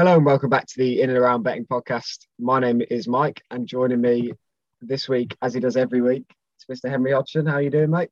Hello 0.00 0.16
and 0.16 0.24
welcome 0.24 0.48
back 0.48 0.66
to 0.66 0.78
the 0.78 1.02
In 1.02 1.10
and 1.10 1.18
Around 1.18 1.42
Betting 1.42 1.66
Podcast. 1.66 2.20
My 2.38 2.58
name 2.58 2.80
is 2.90 3.06
Mike, 3.06 3.42
and 3.50 3.66
joining 3.66 4.00
me 4.00 4.32
this 4.80 5.10
week, 5.10 5.36
as 5.42 5.52
he 5.52 5.60
does 5.60 5.76
every 5.76 6.00
week, 6.00 6.24
it's 6.56 6.80
Mr. 6.80 6.88
Henry 6.88 7.12
Hodgson. 7.12 7.44
How 7.44 7.56
are 7.56 7.60
you 7.60 7.68
doing, 7.68 7.90
mate? 7.90 8.08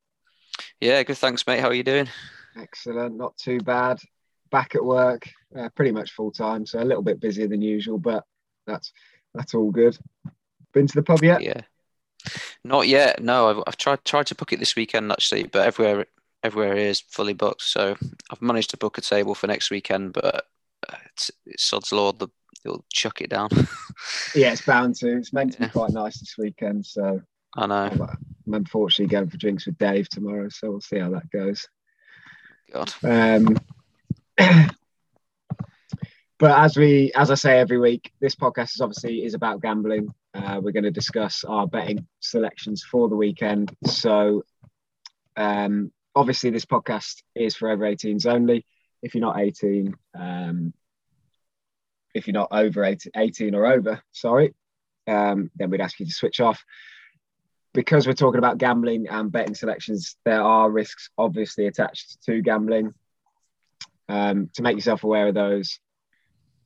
Yeah, 0.82 1.03
good. 1.03 1.16
Thanks, 1.16 1.46
mate. 1.46 1.61
How 1.61 1.68
are 1.68 1.75
you 1.75 1.82
doing? 1.82 2.07
Excellent. 2.61 3.16
Not 3.16 3.39
too 3.39 3.61
bad. 3.61 4.00
Back 4.50 4.75
at 4.75 4.85
work, 4.85 5.31
uh, 5.59 5.71
pretty 5.71 5.93
much 5.93 6.12
full 6.12 6.31
time, 6.31 6.67
so 6.67 6.79
a 6.79 6.85
little 6.85 7.03
bit 7.03 7.21
busier 7.21 7.48
than 7.48 7.62
usual, 7.62 7.96
but 7.96 8.23
that's 8.67 8.93
that's 9.32 9.54
all 9.54 9.70
good. 9.70 9.96
Been 10.75 10.89
to 10.89 10.95
the 10.95 11.03
pub 11.03 11.25
yet? 11.25 11.40
Yeah. 11.40 11.62
Not 12.64 12.86
yet. 12.86 13.23
No, 13.23 13.48
I've, 13.48 13.64
I've 13.67 13.79
tried 13.79 14.04
tried 14.04 14.26
to 14.26 14.34
book 14.34 14.53
it 14.53 14.59
this 14.59 14.76
weekend 14.76 15.11
actually, 15.11 15.45
but 15.45 15.67
everywhere 15.67 16.04
everywhere 16.43 16.76
is 16.76 17.00
fully 17.00 17.32
booked. 17.32 17.62
So 17.62 17.96
I've 18.31 18.43
managed 18.43 18.68
to 18.73 18.76
book 18.76 18.98
a 18.98 19.00
table 19.00 19.34
for 19.34 19.46
next 19.46 19.70
weekend, 19.70 20.12
but 20.12 20.45
it's, 21.13 21.31
it's 21.46 21.64
sod's 21.64 21.93
law. 21.93 22.13
The 22.13 22.29
you'll 22.64 22.85
chuck 22.93 23.21
it 23.21 23.31
down. 23.31 23.49
yeah, 24.35 24.53
it's 24.53 24.63
bound 24.63 24.96
to. 24.96 25.17
It's 25.17 25.32
meant 25.32 25.53
to 25.54 25.61
be 25.61 25.68
quite 25.68 25.91
nice 25.91 26.18
this 26.21 26.35
weekend. 26.39 26.87
So 26.87 27.21
I 27.57 27.67
know. 27.67 28.09
I'm 28.46 28.54
unfortunately 28.54 29.11
going 29.11 29.31
for 29.31 29.37
drinks 29.37 29.67
with 29.67 29.79
Dave 29.79 30.09
tomorrow, 30.09 30.49
so 30.49 30.71
we'll 30.71 30.81
see 30.81 30.99
how 30.99 31.11
that 31.11 31.31
goes. 31.31 31.67
God. 32.73 32.92
Um, 33.03 33.56
but 36.39 36.59
as 36.59 36.77
we, 36.77 37.13
as 37.15 37.31
I 37.31 37.35
say 37.35 37.59
every 37.59 37.79
week, 37.79 38.13
this 38.20 38.35
podcast 38.35 38.75
is 38.75 38.81
obviously 38.81 39.25
is 39.25 39.35
about 39.35 39.63
gambling. 39.63 40.09
Uh, 40.35 40.61
we're 40.63 40.73
going 40.73 40.85
to 40.85 40.91
discuss 40.91 41.45
our 41.45 41.67
betting 41.67 42.07
selections 42.20 42.85
for 42.85 43.09
the 43.09 43.17
weekend. 43.17 43.75
So, 43.87 44.45
um, 45.37 45.91
obviously, 46.15 46.51
this 46.51 46.67
podcast 46.67 47.23
is 47.35 47.57
for 47.57 47.70
over 47.70 47.85
18s 47.85 48.27
only 48.27 48.65
if 49.03 49.15
you're 49.15 49.23
not 49.23 49.39
18, 49.39 49.95
um, 50.19 50.73
if 52.15 52.27
you're 52.27 52.35
not 52.35 52.49
over 52.51 52.85
18, 52.85 53.13
18 53.17 53.55
or 53.55 53.67
over, 53.67 54.03
sorry, 54.13 54.55
um, 55.07 55.51
then 55.57 55.71
we'd 55.71 55.81
ask 55.81 55.99
you 56.01 56.07
to 56.07 56.13
switch 56.13 56.41
off. 56.41 56.63
Because 57.75 58.07
we're 58.07 58.15
talking 58.15 58.39
about 58.39 58.59
gambling 58.59 59.09
and 59.09 59.31
betting 59.31 59.55
selections, 59.55 60.17
there 60.25 60.43
are 60.43 60.71
risks 60.71 61.11
obviously 61.19 61.67
attached 61.67 62.23
to 62.25 62.43
gambling. 62.43 62.95
Um, 64.11 64.49
to 64.55 64.63
make 64.63 64.75
yourself 64.75 65.05
aware 65.05 65.29
of 65.29 65.35
those 65.35 65.81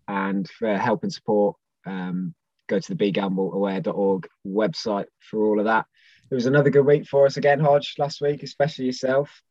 and 0.07 0.49
for 0.49 0.77
help 0.77 1.03
and 1.03 1.13
support, 1.13 1.57
um, 1.87 2.35
go 2.69 2.79
to 2.79 2.95
the 2.95 3.13
begambleaware.org 3.13 4.29
website 4.47 5.07
for 5.19 5.45
all 5.45 5.59
of 5.59 5.67
that. 5.67 5.87
It 6.31 6.35
was 6.35 6.47
another 6.47 6.71
good 6.71 6.87
week 6.87 7.07
for 7.07 7.27
us 7.27 7.37
again, 7.37 7.61
Hodge, 7.61 7.97
last 7.99 8.21
week, 8.21 8.43
especially 8.43 8.87
yourself. 8.87 9.43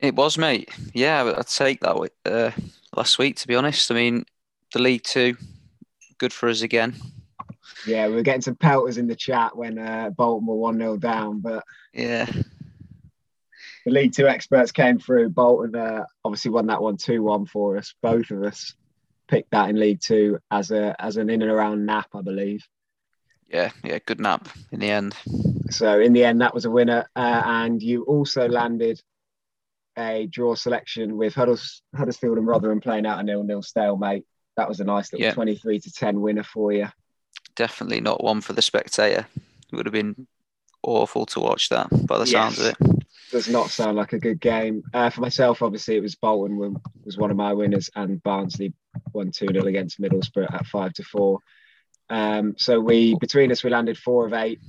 It 0.00 0.16
was, 0.16 0.38
mate. 0.38 0.70
Yeah, 0.94 1.34
I'd 1.36 1.46
take 1.46 1.80
that 1.80 2.10
uh, 2.24 2.50
last 2.96 3.18
week, 3.18 3.36
to 3.36 3.48
be 3.48 3.54
honest. 3.54 3.90
I 3.90 3.94
mean, 3.94 4.24
the 4.72 4.80
League 4.80 5.02
Two, 5.04 5.36
good 6.18 6.32
for 6.32 6.48
us 6.48 6.62
again. 6.62 6.94
Yeah, 7.86 8.08
we 8.08 8.14
were 8.14 8.22
getting 8.22 8.40
some 8.40 8.56
pelters 8.56 8.96
in 8.96 9.06
the 9.06 9.14
chat 9.14 9.56
when 9.56 9.78
uh, 9.78 10.10
Bolton 10.10 10.46
were 10.46 10.56
1 10.56 10.78
0 10.78 10.96
down, 10.96 11.40
but. 11.40 11.64
Yeah. 11.92 12.26
The 13.84 13.92
League 13.92 14.12
Two 14.14 14.26
experts 14.26 14.72
came 14.72 14.98
through. 14.98 15.30
Bolton 15.30 15.74
uh, 15.74 16.04
obviously 16.24 16.50
won 16.50 16.66
that 16.66 16.82
one 16.82 16.96
2 16.96 17.22
1 17.22 17.46
for 17.46 17.76
us. 17.76 17.94
Both 18.02 18.30
of 18.30 18.42
us 18.42 18.74
picked 19.28 19.50
that 19.52 19.68
in 19.68 19.78
League 19.78 20.00
Two 20.00 20.38
as 20.50 20.70
a 20.70 20.94
as 20.98 21.16
an 21.16 21.30
in 21.30 21.42
and 21.42 21.50
around 21.50 21.86
nap, 21.86 22.08
I 22.14 22.22
believe. 22.22 22.66
Yeah, 23.48 23.70
yeah, 23.82 23.98
good 24.04 24.20
nap 24.20 24.48
in 24.70 24.80
the 24.80 24.90
end. 24.90 25.14
So 25.70 26.00
in 26.00 26.12
the 26.12 26.24
end, 26.24 26.40
that 26.40 26.54
was 26.54 26.64
a 26.66 26.70
winner, 26.70 27.08
uh, 27.16 27.42
and 27.44 27.82
you 27.82 28.04
also 28.04 28.48
landed 28.48 29.00
a 29.98 30.26
draw 30.30 30.54
selection 30.54 31.16
with 31.16 31.34
Hudders, 31.34 31.82
Huddersfield 31.94 32.38
and 32.38 32.46
Rotherham 32.46 32.80
playing 32.80 33.06
out 33.06 33.20
a 33.20 33.22
nil-nil 33.22 33.62
stalemate. 33.62 34.24
That 34.56 34.68
was 34.68 34.80
a 34.80 34.84
nice 34.84 35.12
little 35.12 35.26
yeah. 35.26 35.34
23 35.34 35.80
to 35.80 35.92
10 35.92 36.20
winner 36.20 36.42
for 36.42 36.72
you. 36.72 36.88
Definitely 37.56 38.00
not 38.00 38.22
one 38.22 38.40
for 38.40 38.52
the 38.52 38.62
spectator. 38.62 39.26
It 39.72 39.76
would 39.76 39.86
have 39.86 39.92
been 39.92 40.26
awful 40.82 41.26
to 41.26 41.40
watch 41.40 41.68
that 41.68 41.88
by 42.06 42.18
the 42.18 42.26
sounds 42.26 42.58
of 42.58 42.66
it. 42.66 42.76
Does 43.30 43.48
not 43.48 43.70
sound 43.70 43.96
like 43.96 44.12
a 44.12 44.18
good 44.18 44.40
game. 44.40 44.82
Uh, 44.92 45.10
for 45.10 45.20
myself, 45.20 45.62
obviously, 45.62 45.96
it 45.96 46.02
was 46.02 46.16
Bolton 46.16 46.76
was 47.04 47.16
one 47.16 47.30
of 47.30 47.36
my 47.36 47.52
winners, 47.52 47.88
and 47.94 48.20
Barnsley 48.24 48.72
won 49.12 49.30
2 49.30 49.48
0 49.52 49.66
against 49.66 50.00
Middlesbrough 50.00 50.52
at 50.52 50.66
5 50.66 50.92
to 50.94 51.04
4. 51.04 51.38
Um, 52.10 52.56
so 52.58 52.80
we 52.80 53.14
between 53.20 53.52
us 53.52 53.62
we 53.62 53.70
landed 53.70 53.96
four 53.96 54.26
of 54.26 54.32
eight 54.32 54.60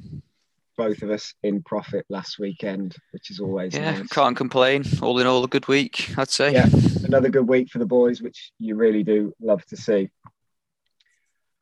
both 0.78 1.02
of 1.02 1.10
us 1.10 1.34
in 1.44 1.62
profit 1.64 2.06
last 2.10 2.40
weekend, 2.40 2.96
which 3.12 3.30
is 3.30 3.40
always 3.40 3.74
yeah, 3.74 4.00
nice. 4.00 4.08
can't 4.08 4.36
complain. 4.36 4.84
All 5.02 5.20
in 5.20 5.28
all, 5.28 5.44
a 5.44 5.48
good 5.48 5.68
week, 5.68 6.14
I'd 6.18 6.30
say. 6.30 6.54
Yeah, 6.54 6.68
another 7.04 7.30
good 7.30 7.48
week 7.48 7.70
for 7.70 7.80
the 7.80 7.86
boys, 7.86 8.22
which 8.22 8.52
you 8.60 8.76
really 8.76 9.04
do 9.04 9.34
love 9.42 9.66
to 9.66 9.78
see. 9.78 10.10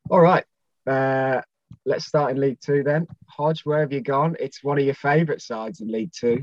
All 0.08 0.20
right, 0.20 0.44
uh, 0.86 1.42
let's 1.84 2.06
start 2.06 2.30
in 2.32 2.40
League 2.40 2.58
Two 2.64 2.82
then. 2.82 3.06
Hodge, 3.26 3.64
where 3.64 3.80
have 3.80 3.92
you 3.92 4.00
gone? 4.00 4.36
It's 4.40 4.62
one 4.64 4.78
of 4.78 4.84
your 4.84 4.94
favourite 4.94 5.40
sides 5.40 5.80
in 5.80 5.90
League 5.90 6.12
Two. 6.12 6.42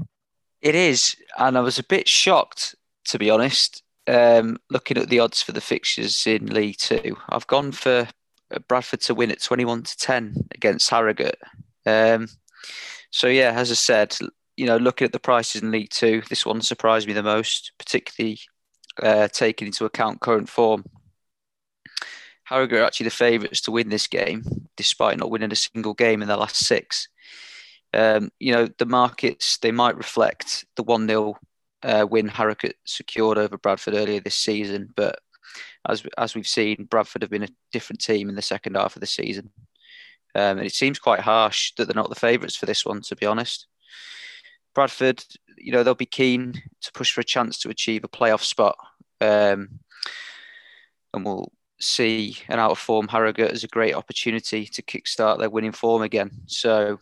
It 0.62 0.76
is, 0.76 1.16
and 1.38 1.58
I 1.58 1.62
was 1.62 1.80
a 1.80 1.84
bit 1.84 2.08
shocked 2.08 2.76
to 3.08 3.18
be 3.18 3.30
honest. 3.30 3.84
Um, 4.06 4.58
looking 4.70 4.98
at 4.98 5.10
the 5.10 5.20
odds 5.20 5.42
for 5.42 5.52
the 5.52 5.62
fixtures 5.62 6.26
in 6.28 6.48
League 6.48 6.78
Two, 6.78 7.18
I've 7.30 7.48
gone 7.48 7.72
for 7.74 8.08
Bradford 8.68 9.02
to 9.02 9.16
win 9.16 9.32
at 9.32 9.42
twenty-one 9.42 9.84
to 9.84 9.98
ten 9.98 10.36
against 10.52 10.90
Harrogate. 10.90 11.40
Um, 11.86 12.28
so 13.12 13.28
yeah, 13.28 13.52
as 13.56 13.72
I 13.72 13.76
said, 13.76 14.16
you 14.56 14.66
know, 14.66 14.78
looking 14.78 15.06
at 15.06 15.12
the 15.12 15.20
prices 15.20 15.62
in 15.62 15.72
League 15.72 15.90
Two, 15.90 16.22
this 16.30 16.46
one 16.46 16.62
surprised 16.62 17.08
me 17.08 17.14
the 17.14 17.24
most, 17.24 17.72
particularly 17.78 18.40
uh, 19.02 19.28
taking 19.28 19.68
into 19.68 19.86
account 19.86 20.22
current 20.22 20.50
form. 20.50 20.84
Harrogate 22.44 22.80
are 22.80 22.84
actually 22.84 23.06
the 23.06 23.12
favourites 23.12 23.62
to 23.62 23.72
win 23.72 23.90
this 23.90 24.08
game, 24.08 24.44
despite 24.78 25.18
not 25.18 25.30
winning 25.30 25.52
a 25.52 25.56
single 25.56 25.94
game 25.94 26.22
in 26.22 26.28
their 26.28 26.38
last 26.38 26.66
six. 26.66 27.10
Um, 27.94 28.30
you 28.40 28.54
know, 28.54 28.68
the 28.78 28.86
markets 28.86 29.58
they 29.58 29.72
might 29.72 29.98
reflect 29.98 30.66
the 30.76 30.84
one 30.84 31.08
0 31.08 31.38
uh, 31.84 32.06
win 32.10 32.28
Harrogate 32.28 32.78
secured 32.86 33.38
over 33.38 33.58
Bradford 33.58 33.94
earlier 33.94 34.20
this 34.20 34.36
season, 34.36 34.94
but 34.96 35.20
as 35.88 36.04
as 36.18 36.36
we've 36.36 36.48
seen, 36.48 36.88
Bradford 36.90 37.22
have 37.22 37.32
been 37.32 37.44
a 37.44 37.50
different 37.72 38.02
team 38.02 38.30
in 38.30 38.36
the 38.36 38.42
second 38.42 38.76
half 38.76 38.96
of 38.96 39.00
the 39.00 39.08
season. 39.08 39.52
Um, 40.36 40.58
and 40.58 40.66
it 40.66 40.74
seems 40.74 41.00
quite 41.00 41.22
harsh 41.22 41.74
that 41.76 41.86
they're 41.86 41.96
not 41.96 42.10
the 42.10 42.16
favourites 42.16 42.56
for 42.56 42.66
this 42.66 42.86
one, 42.86 43.02
to 43.02 43.16
be 43.16 43.26
honest. 43.26 43.68
Bradford, 44.76 45.24
you 45.58 45.72
know, 45.72 45.84
they'll 45.84 45.96
be 45.96 46.06
keen 46.06 46.62
to 46.82 46.92
push 46.92 47.12
for 47.12 47.22
a 47.22 47.26
chance 47.26 47.58
to 47.60 47.70
achieve 47.70 48.04
a 48.04 48.10
playoff 48.10 48.44
spot. 48.44 48.78
Um, 49.20 49.80
and 51.14 51.26
we'll 51.26 51.52
see 51.80 52.38
an 52.48 52.60
out 52.60 52.72
of 52.72 52.80
form 52.80 53.08
Harrogate 53.08 53.52
as 53.52 53.64
a 53.64 53.68
great 53.68 53.96
opportunity 53.96 54.66
to 54.66 54.82
kickstart 54.82 55.40
their 55.40 55.50
winning 55.50 55.72
form 55.72 56.02
again. 56.02 56.32
So, 56.46 57.00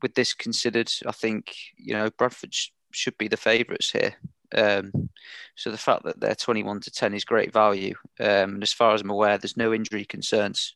with 0.00 0.14
this 0.14 0.32
considered, 0.32 0.90
I 1.06 1.12
think, 1.12 1.54
you 1.76 1.92
know, 1.92 2.08
Bradford 2.10 2.54
sh- 2.54 2.70
should 2.92 3.18
be 3.18 3.28
the 3.28 3.36
favourites 3.36 3.90
here. 3.90 4.14
Um, 4.54 5.10
so 5.56 5.70
the 5.70 5.76
fact 5.76 6.04
that 6.04 6.20
they're 6.20 6.34
21 6.34 6.80
to 6.80 6.90
10 6.90 7.14
is 7.14 7.24
great 7.24 7.52
value. 7.52 7.94
Um, 8.20 8.54
and 8.54 8.62
as 8.62 8.72
far 8.72 8.94
as 8.94 9.02
I'm 9.02 9.10
aware, 9.10 9.38
there's 9.38 9.56
no 9.56 9.74
injury 9.74 10.04
concerns. 10.04 10.74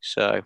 So 0.00 0.42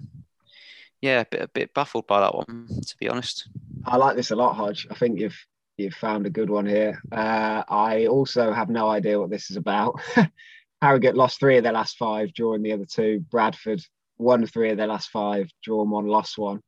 yeah, 1.01 1.21
a 1.21 1.27
bit 1.27 1.43
a 1.43 1.49
bit 1.49 1.75
baffled 1.75 2.07
by 2.07 2.21
that 2.21 2.35
one, 2.35 2.69
to 2.69 2.97
be 2.99 3.09
honest. 3.09 3.49
I 3.85 3.97
like 3.97 4.17
this 4.17 4.31
a 4.31 4.37
lot, 4.37 4.55
Hodge. 4.55 4.87
I 4.91 4.95
think 4.95 5.19
you've 5.19 5.39
you've 5.77 5.95
found 5.95 6.27
a 6.27 6.31
good 6.31 6.49
one 6.49 6.67
here. 6.67 7.01
Uh, 7.11 7.65
I 7.69 8.07
also 8.07 8.53
have 8.53 8.71
no 8.71 8.89
idea 8.89 9.19
what 9.19 9.31
this 9.31 9.51
is 9.51 9.57
about. 9.57 10.01
Harrogate 10.83 11.17
lost 11.17 11.41
three 11.41 11.57
of 11.59 11.65
their 11.65 11.73
last 11.73 11.97
five, 11.97 12.33
drawing 12.33 12.63
the 12.63 12.73
other 12.73 12.85
two. 12.85 13.21
Bradford 13.31 13.83
won 14.19 14.47
three 14.47 14.71
of 14.71 14.77
their 14.77 14.87
last 14.87 15.11
five, 15.11 15.51
drawn 15.63 15.91
one, 15.91 16.07
lost 16.07 16.39
one. 16.39 16.61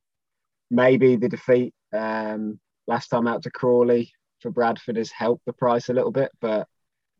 Maybe 0.70 1.16
the 1.16 1.28
defeat 1.28 1.74
um, 1.92 2.58
last 2.86 3.08
time 3.08 3.26
out 3.26 3.42
to 3.44 3.50
Crawley 3.50 4.12
for 4.40 4.50
Bradford 4.50 4.96
has 4.96 5.10
helped 5.10 5.44
the 5.46 5.52
price 5.52 5.88
a 5.88 5.92
little 5.92 6.10
bit, 6.10 6.30
but 6.40 6.68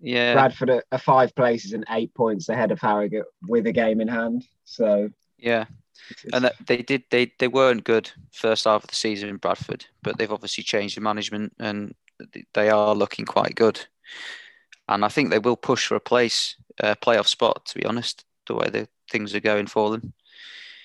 yeah, 0.01 0.35
Bradford 0.35 0.71
are, 0.71 0.85
are 0.93 0.99
five 0.99 1.35
places 1.35 1.73
and 1.73 1.85
eight 1.91 2.13
points 2.15 2.49
ahead 2.49 2.71
of 2.71 2.81
Harrogate 2.81 3.25
with 3.49 3.67
a 3.67 3.73
game 3.73 4.01
in 4.01 4.09
hand. 4.09 4.45
So 4.65 5.11
yeah, 5.45 5.67
and 6.33 6.51
they 6.67 6.79
did 6.79 7.05
they 7.11 7.33
they 7.39 7.49
weren't 7.49 7.85
good 7.85 8.11
first 8.33 8.65
half 8.65 8.83
of 8.83 8.89
the 8.89 8.97
season 8.97 9.29
in 9.29 9.37
Bradford, 9.37 9.85
but 10.03 10.17
they've 10.17 10.33
obviously 10.33 10.65
changed 10.65 10.97
the 10.97 11.03
management 11.03 11.53
and 11.61 11.95
they 12.55 12.71
are 12.71 12.95
looking 12.95 13.27
quite 13.27 13.55
good. 13.55 13.85
And 14.89 15.05
I 15.05 15.09
think 15.09 15.31
they 15.31 15.39
will 15.39 15.57
push 15.57 15.87
for 15.87 15.97
a 15.97 16.01
place 16.01 16.57
uh, 16.83 16.95
playoff 17.03 17.27
spot. 17.27 17.67
To 17.67 17.79
be 17.79 17.85
honest, 17.85 18.25
the 18.47 18.55
way 18.55 18.71
the 18.71 18.89
things 19.11 19.35
are 19.35 19.41
going 19.41 19.67
for 19.67 19.91
them. 19.91 20.15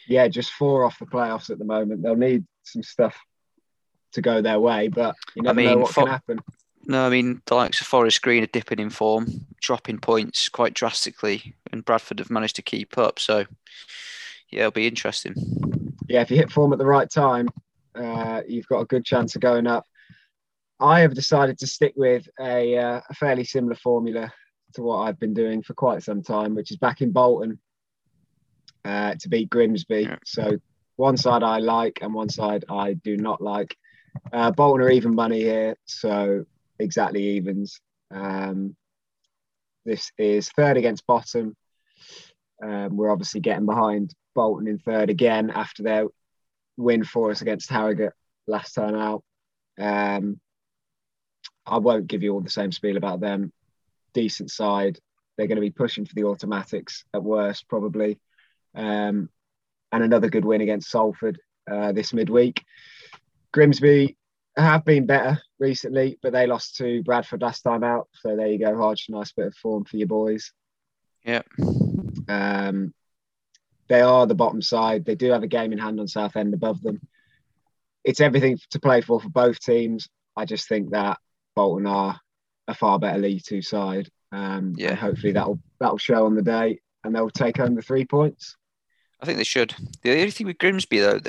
Yeah, 0.07 0.27
just 0.27 0.51
four 0.51 0.83
off 0.83 0.99
the 0.99 1.05
playoffs 1.05 1.49
at 1.49 1.59
the 1.59 1.65
moment. 1.65 2.03
They'll 2.03 2.15
need 2.15 2.45
some 2.63 2.83
stuff 2.83 3.17
to 4.13 4.21
go 4.21 4.41
their 4.41 4.59
way, 4.59 4.89
but 4.89 5.15
you 5.35 5.43
never 5.43 5.53
I 5.53 5.63
mean, 5.63 5.71
know 5.71 5.77
what 5.77 5.93
for, 5.93 6.03
can 6.03 6.11
happen. 6.11 6.39
No, 6.85 7.05
I 7.05 7.09
mean 7.09 7.41
the 7.45 7.55
likes 7.55 7.79
of 7.79 7.87
Forest 7.87 8.21
Green 8.21 8.43
are 8.43 8.47
dipping 8.47 8.79
in 8.79 8.89
form, 8.89 9.45
dropping 9.61 9.99
points 9.99 10.49
quite 10.49 10.73
drastically, 10.73 11.55
and 11.71 11.85
Bradford 11.85 12.19
have 12.19 12.31
managed 12.31 12.55
to 12.57 12.61
keep 12.61 12.97
up. 12.97 13.19
So 13.19 13.45
yeah, 14.51 14.61
it'll 14.61 14.71
be 14.71 14.87
interesting. 14.87 15.33
Yeah, 16.07 16.21
if 16.21 16.31
you 16.31 16.37
hit 16.37 16.51
form 16.51 16.73
at 16.73 16.79
the 16.79 16.85
right 16.85 17.09
time, 17.09 17.49
uh, 17.95 18.41
you've 18.47 18.67
got 18.67 18.81
a 18.81 18.85
good 18.85 19.05
chance 19.05 19.35
of 19.35 19.41
going 19.41 19.67
up. 19.67 19.85
I 20.79 21.01
have 21.01 21.13
decided 21.13 21.59
to 21.59 21.67
stick 21.67 21.93
with 21.95 22.27
a, 22.39 22.77
uh, 22.77 23.01
a 23.09 23.13
fairly 23.13 23.43
similar 23.43 23.75
formula 23.75 24.31
to 24.73 24.81
what 24.81 24.99
I've 24.99 25.19
been 25.19 25.33
doing 25.33 25.61
for 25.61 25.73
quite 25.73 26.03
some 26.03 26.23
time, 26.23 26.55
which 26.55 26.71
is 26.71 26.77
back 26.77 27.01
in 27.01 27.11
Bolton 27.11 27.59
uh, 28.85 29.15
to 29.19 29.29
beat 29.29 29.49
Grimsby. 29.49 30.01
Yeah. 30.03 30.17
So 30.25 30.57
one 30.95 31.17
side 31.17 31.43
I 31.43 31.59
like 31.59 31.99
and 32.01 32.13
one 32.13 32.29
side 32.29 32.65
I 32.69 32.93
do 32.93 33.17
not 33.17 33.41
like. 33.41 33.75
Uh, 34.31 34.51
Bolton 34.51 34.85
are 34.85 34.89
even 34.89 35.13
money 35.15 35.41
here, 35.41 35.75
so 35.85 36.45
exactly 36.79 37.23
evens. 37.23 37.79
Um, 38.11 38.75
this 39.85 40.11
is 40.17 40.49
third 40.49 40.77
against 40.77 41.07
bottom. 41.07 41.55
Um, 42.63 42.97
we're 42.97 43.11
obviously 43.11 43.41
getting 43.41 43.65
behind 43.65 44.13
Bolton 44.39 44.69
in 44.69 44.79
third 44.79 45.09
again 45.09 45.49
after 45.49 45.83
their 45.83 46.05
win 46.77 47.03
for 47.03 47.29
us 47.29 47.41
against 47.41 47.69
Harrogate 47.69 48.13
last 48.47 48.71
time 48.71 48.95
out. 48.95 49.21
Um, 49.77 50.39
I 51.65 51.79
won't 51.79 52.07
give 52.07 52.23
you 52.23 52.31
all 52.31 52.39
the 52.39 52.49
same 52.49 52.71
spiel 52.71 52.95
about 52.95 53.19
them. 53.19 53.51
Decent 54.13 54.49
side. 54.49 54.97
They're 55.35 55.47
going 55.47 55.57
to 55.57 55.61
be 55.61 55.71
pushing 55.71 56.05
for 56.05 56.15
the 56.15 56.23
automatics 56.23 57.03
at 57.13 57.21
worst, 57.21 57.67
probably. 57.67 58.17
Um, 58.73 59.27
and 59.91 60.03
another 60.05 60.29
good 60.29 60.45
win 60.45 60.61
against 60.61 60.89
Salford 60.89 61.37
uh, 61.69 61.91
this 61.91 62.13
midweek. 62.13 62.63
Grimsby 63.51 64.15
have 64.55 64.85
been 64.85 65.05
better 65.05 65.41
recently, 65.59 66.17
but 66.21 66.31
they 66.31 66.47
lost 66.47 66.77
to 66.77 67.03
Bradford 67.03 67.41
last 67.41 67.63
time 67.63 67.83
out. 67.83 68.07
So 68.13 68.37
there 68.37 68.47
you 68.47 68.57
go, 68.57 68.77
Hodge. 68.77 69.07
Nice 69.09 69.33
bit 69.33 69.47
of 69.47 69.55
form 69.55 69.83
for 69.83 69.97
your 69.97 70.07
boys. 70.07 70.53
Yeah. 71.25 71.41
Um, 72.29 72.93
they 73.89 74.01
are 74.01 74.25
the 74.25 74.35
bottom 74.35 74.61
side. 74.61 75.03
They 75.03 75.15
do 75.15 75.31
have 75.31 75.43
a 75.43 75.47
game 75.47 75.73
in 75.73 75.79
hand 75.79 75.99
on 75.99 76.07
Southend 76.07 76.53
above 76.53 76.81
them. 76.81 77.01
It's 78.03 78.21
everything 78.21 78.57
to 78.69 78.79
play 78.79 79.01
for 79.01 79.19
for 79.19 79.29
both 79.29 79.59
teams. 79.59 80.07
I 80.37 80.45
just 80.45 80.69
think 80.69 80.91
that 80.91 81.17
Bolton 81.55 81.87
are 81.87 82.19
a 82.67 82.73
far 82.73 82.99
better 82.99 83.19
League 83.19 83.43
Two 83.43 83.61
side. 83.61 84.09
Um, 84.31 84.75
yeah. 84.77 84.93
hopefully 84.93 85.33
that'll 85.33 85.59
that'll 85.79 85.97
show 85.97 86.25
on 86.25 86.35
the 86.35 86.43
day, 86.43 86.79
and 87.03 87.13
they'll 87.13 87.31
take 87.31 87.57
home 87.57 87.75
the 87.75 87.81
three 87.81 88.05
points. 88.05 88.55
I 89.21 89.25
think 89.25 89.37
they 89.37 89.43
should. 89.43 89.75
The 90.03 90.11
only 90.11 90.31
thing 90.31 90.47
with 90.47 90.59
Grimsby 90.59 90.99
though, 90.99 91.19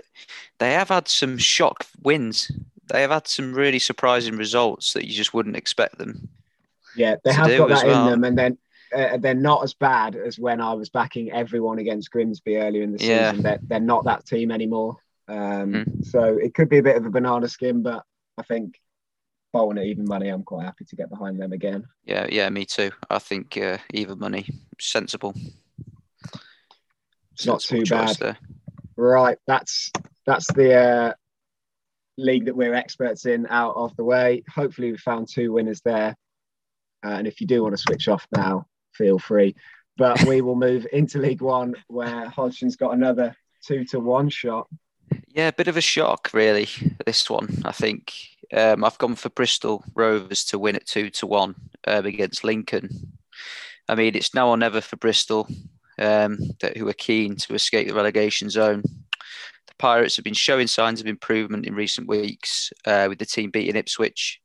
they 0.59 0.73
have 0.75 0.91
had 0.91 1.09
some 1.09 1.39
shock 1.39 1.87
wins. 2.03 2.53
They 2.93 3.01
have 3.01 3.11
had 3.11 3.27
some 3.27 3.55
really 3.55 3.79
surprising 3.79 4.37
results 4.37 4.93
that 4.93 5.07
you 5.07 5.15
just 5.15 5.33
wouldn't 5.33 5.57
expect 5.57 5.99
them. 5.99 6.29
Yeah, 6.95 7.17
they 7.25 7.33
have 7.33 7.57
got 7.57 7.69
that 7.71 7.87
well. 7.87 8.05
in 8.05 8.11
them, 8.11 8.25
and 8.25 8.39
then 8.39 8.59
uh, 8.95 9.17
they're 9.19 9.35
not 9.35 9.63
as 9.63 9.75
bad 9.75 10.17
as 10.17 10.39
when 10.39 10.61
I 10.61 10.73
was 10.75 10.89
backing 10.89 11.31
everyone 11.33 11.79
against 11.79 12.11
Grimsby 12.11 12.57
earlier 12.57 12.83
in 12.83 12.93
the 12.93 12.99
season. 12.99 13.15
Yeah. 13.15 13.33
They're, 13.33 13.61
they're 13.63 13.81
not 13.81 14.05
that 14.05 14.27
team 14.27 14.51
anymore. 14.51 14.97
Um, 15.29 15.73
mm. 15.73 16.07
So 16.07 16.37
it 16.37 16.55
could 16.55 16.69
be 16.69 16.79
a 16.79 16.83
bit 16.83 16.97
of 16.97 17.07
a 17.07 17.11
banana 17.11 17.49
skin, 17.49 17.83
but 17.83 18.05
I 18.37 18.43
think 18.43 18.81
Bolton 19.53 19.79
at 19.79 19.85
even 19.85 20.05
money, 20.05 20.29
I'm 20.29 20.43
quite 20.43 20.65
happy 20.65 20.85
to 20.85 20.97
get 20.97 21.11
behind 21.11 21.41
them 21.41 21.53
again. 21.53 21.87
Yeah, 22.05 22.27
yeah, 22.31 22.49
me 22.51 22.65
too. 22.65 22.91
I 23.09 23.19
think 23.19 23.57
uh, 23.57 23.79
even 23.93 24.19
money, 24.19 24.47
sensible. 24.81 25.35
It's 27.33 27.47
not 27.47 27.61
too 27.61 27.85
bad. 27.89 28.17
There. 28.17 28.39
Right, 28.97 29.39
that's 29.47 29.91
that's 30.27 30.53
the 30.53 30.75
uh, 30.75 31.13
league 32.19 32.47
that 32.47 32.57
we're 32.57 32.75
experts 32.75 33.27
in 33.27 33.47
out 33.49 33.75
of 33.77 33.97
the 33.97 34.05
way. 34.05 34.45
Hopefully, 34.49 34.93
we 34.93 34.99
found 34.99 35.29
two 35.29 35.53
winners 35.53 35.81
there. 35.85 36.17
Uh, 37.05 37.09
and 37.11 37.27
if 37.27 37.41
you 37.41 37.47
do 37.47 37.63
want 37.63 37.73
to 37.73 37.79
switch 37.79 38.09
off 38.09 38.27
now, 38.37 38.67
feel 39.01 39.19
free. 39.19 39.55
But 39.97 40.25
we 40.25 40.41
will 40.41 40.57
move 40.57 40.87
into 40.93 41.19
League 41.19 41.43
One, 41.43 41.75
where 41.89 42.29
Hodgson's 42.29 42.77
got 42.77 42.95
another 42.95 43.35
two 43.67 43.85
to 43.87 44.01
one 44.01 44.29
shot. 44.29 44.69
Yeah, 45.29 45.49
a 45.49 45.53
bit 45.53 45.69
of 45.69 45.77
a 45.77 45.83
shock, 45.83 46.31
really. 46.33 46.69
This 47.05 47.29
one, 47.29 47.63
I 47.65 47.73
think. 47.73 48.13
Um, 48.53 48.85
I've 48.85 48.99
gone 48.99 49.17
for 49.17 49.29
Bristol 49.31 49.85
Rovers 49.95 50.45
to 50.47 50.59
win 50.59 50.77
at 50.77 50.87
two 50.87 51.11
to 51.11 51.27
one 51.27 51.55
um, 51.87 52.07
against 52.07 52.45
Lincoln. 52.45 52.89
I 53.89 53.95
mean, 53.95 54.15
it's 54.15 54.35
now 54.35 54.49
or 54.49 54.57
never 54.57 54.81
for 54.81 54.97
Bristol, 54.97 55.49
um, 55.99 56.39
that, 56.61 56.77
who 56.77 56.89
are 56.89 56.95
keen 56.95 57.37
to 57.37 57.55
escape 57.55 57.89
the 57.89 57.95
relegation 57.95 58.49
zone. 58.49 58.83
The 58.83 59.75
Pirates 59.79 60.17
have 60.17 60.25
been 60.25 60.35
showing 60.35 60.67
signs 60.67 61.01
of 61.01 61.07
improvement 61.07 61.67
in 61.67 61.75
recent 61.75 62.09
weeks, 62.09 62.73
uh, 62.87 63.07
with 63.09 63.19
the 63.19 63.27
team 63.27 63.51
beating 63.51 63.77
Ipswich 63.77 64.41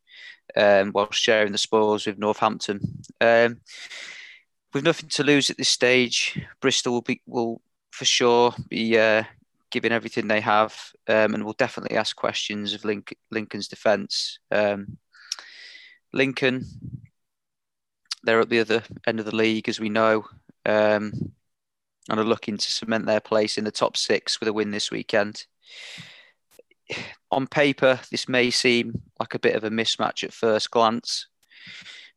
um, 0.58 0.92
while 0.92 1.12
sharing 1.12 1.52
the 1.52 1.58
spoils 1.58 2.06
with 2.06 2.18
Northampton. 2.18 2.80
Um, 3.22 3.62
with 4.76 4.84
nothing 4.84 5.08
to 5.08 5.24
lose 5.24 5.50
at 5.50 5.58
this 5.58 5.70
stage, 5.70 6.40
Bristol 6.60 6.94
will 6.94 7.02
be 7.02 7.22
will 7.26 7.62
for 7.92 8.04
sure 8.04 8.54
be 8.68 9.00
uh, 9.00 9.24
giving 9.72 9.94
everything 9.94 10.28
they 10.28 10.42
have, 10.42 10.78
um, 11.08 11.34
and 11.34 11.46
will 11.46 11.54
definitely 11.54 11.98
ask 11.98 12.16
questions 12.16 12.74
of 12.74 12.84
Link- 12.84 13.18
Lincoln's 13.32 13.70
defence. 13.70 14.38
Um, 14.52 14.98
Lincoln, 16.12 16.66
they're 18.24 18.42
at 18.42 18.50
the 18.50 18.60
other 18.60 18.84
end 19.08 19.20
of 19.20 19.26
the 19.26 19.36
league, 19.36 19.70
as 19.70 19.80
we 19.80 19.90
know, 19.90 20.26
um, 20.66 21.14
and 22.10 22.20
are 22.20 22.24
looking 22.26 22.58
to 22.58 22.72
cement 22.72 23.06
their 23.06 23.22
place 23.22 23.58
in 23.58 23.64
the 23.64 23.72
top 23.72 23.96
six 23.96 24.42
with 24.42 24.50
a 24.50 24.54
win 24.54 24.72
this 24.72 24.92
weekend 24.92 25.46
on 27.32 27.48
paper, 27.48 28.00
this 28.12 28.28
may 28.28 28.50
seem 28.52 29.02
like 29.20 29.34
a 29.34 29.40
bit 29.40 29.56
of 29.56 29.64
a 29.64 29.70
mismatch 29.70 30.24
at 30.24 30.34
first 30.34 30.72
glance. 30.72 31.28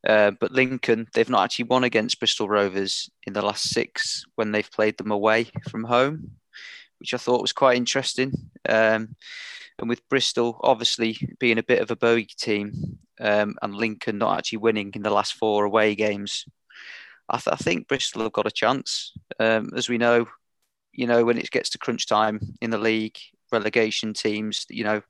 Uh, 0.07 0.31
but 0.39 0.53
Lincoln, 0.53 1.07
they've 1.13 1.29
not 1.29 1.45
actually 1.45 1.67
won 1.67 1.85
against 1.85 2.19
Bristol 2.19 2.49
Rovers 2.49 3.11
in 3.27 3.33
the 3.33 3.43
last 3.43 3.71
six 3.71 4.25
when 4.37 4.53
they've 4.53 4.71
played 4.71 4.97
them 4.97 5.11
away 5.11 5.51
from 5.69 5.85
home, 5.85 6.33
which 6.99 7.15
I 7.15 7.17
thought 7.17 7.43
was 7.43 7.53
quite 7.53 7.77
interesting. 7.77 8.33
Um, 8.69 9.17
and 9.79 9.89
with 9.89 10.09
Bristol 10.09 10.61
obviously 10.63 11.19
being 11.39 11.59
a 11.59 11.63
bit 11.63 11.81
of 11.81 11.91
a 11.91 11.97
bogey 11.97 12.35
team 12.37 12.99
um, 13.21 13.57
and 13.63 13.75
Lincoln 13.75 14.19
not 14.19 14.39
actually 14.39 14.59
winning 14.59 14.93
in 14.95 15.03
the 15.03 15.11
last 15.11 15.35
four 15.35 15.65
away 15.65 15.95
games, 15.95 16.45
I, 17.29 17.39
th- 17.39 17.53
I 17.53 17.57
think 17.57 17.89
Bristol 17.89 18.23
have 18.23 18.33
got 18.33 18.47
a 18.47 18.53
chance. 18.53 19.13
Um, 19.39 19.71
as 19.77 19.89
we 19.89 19.99
know, 19.99 20.27
you 20.93 21.07
know, 21.07 21.25
when 21.25 21.39
it 21.39 21.51
gets 21.51 21.71
to 21.71 21.79
crunch 21.79 22.07
time 22.07 22.41
in 22.61 22.71
the 22.71 22.79
league, 22.79 23.19
relegation 23.53 24.15
teams, 24.15 24.67
you 24.69 24.85
know, 24.85 25.03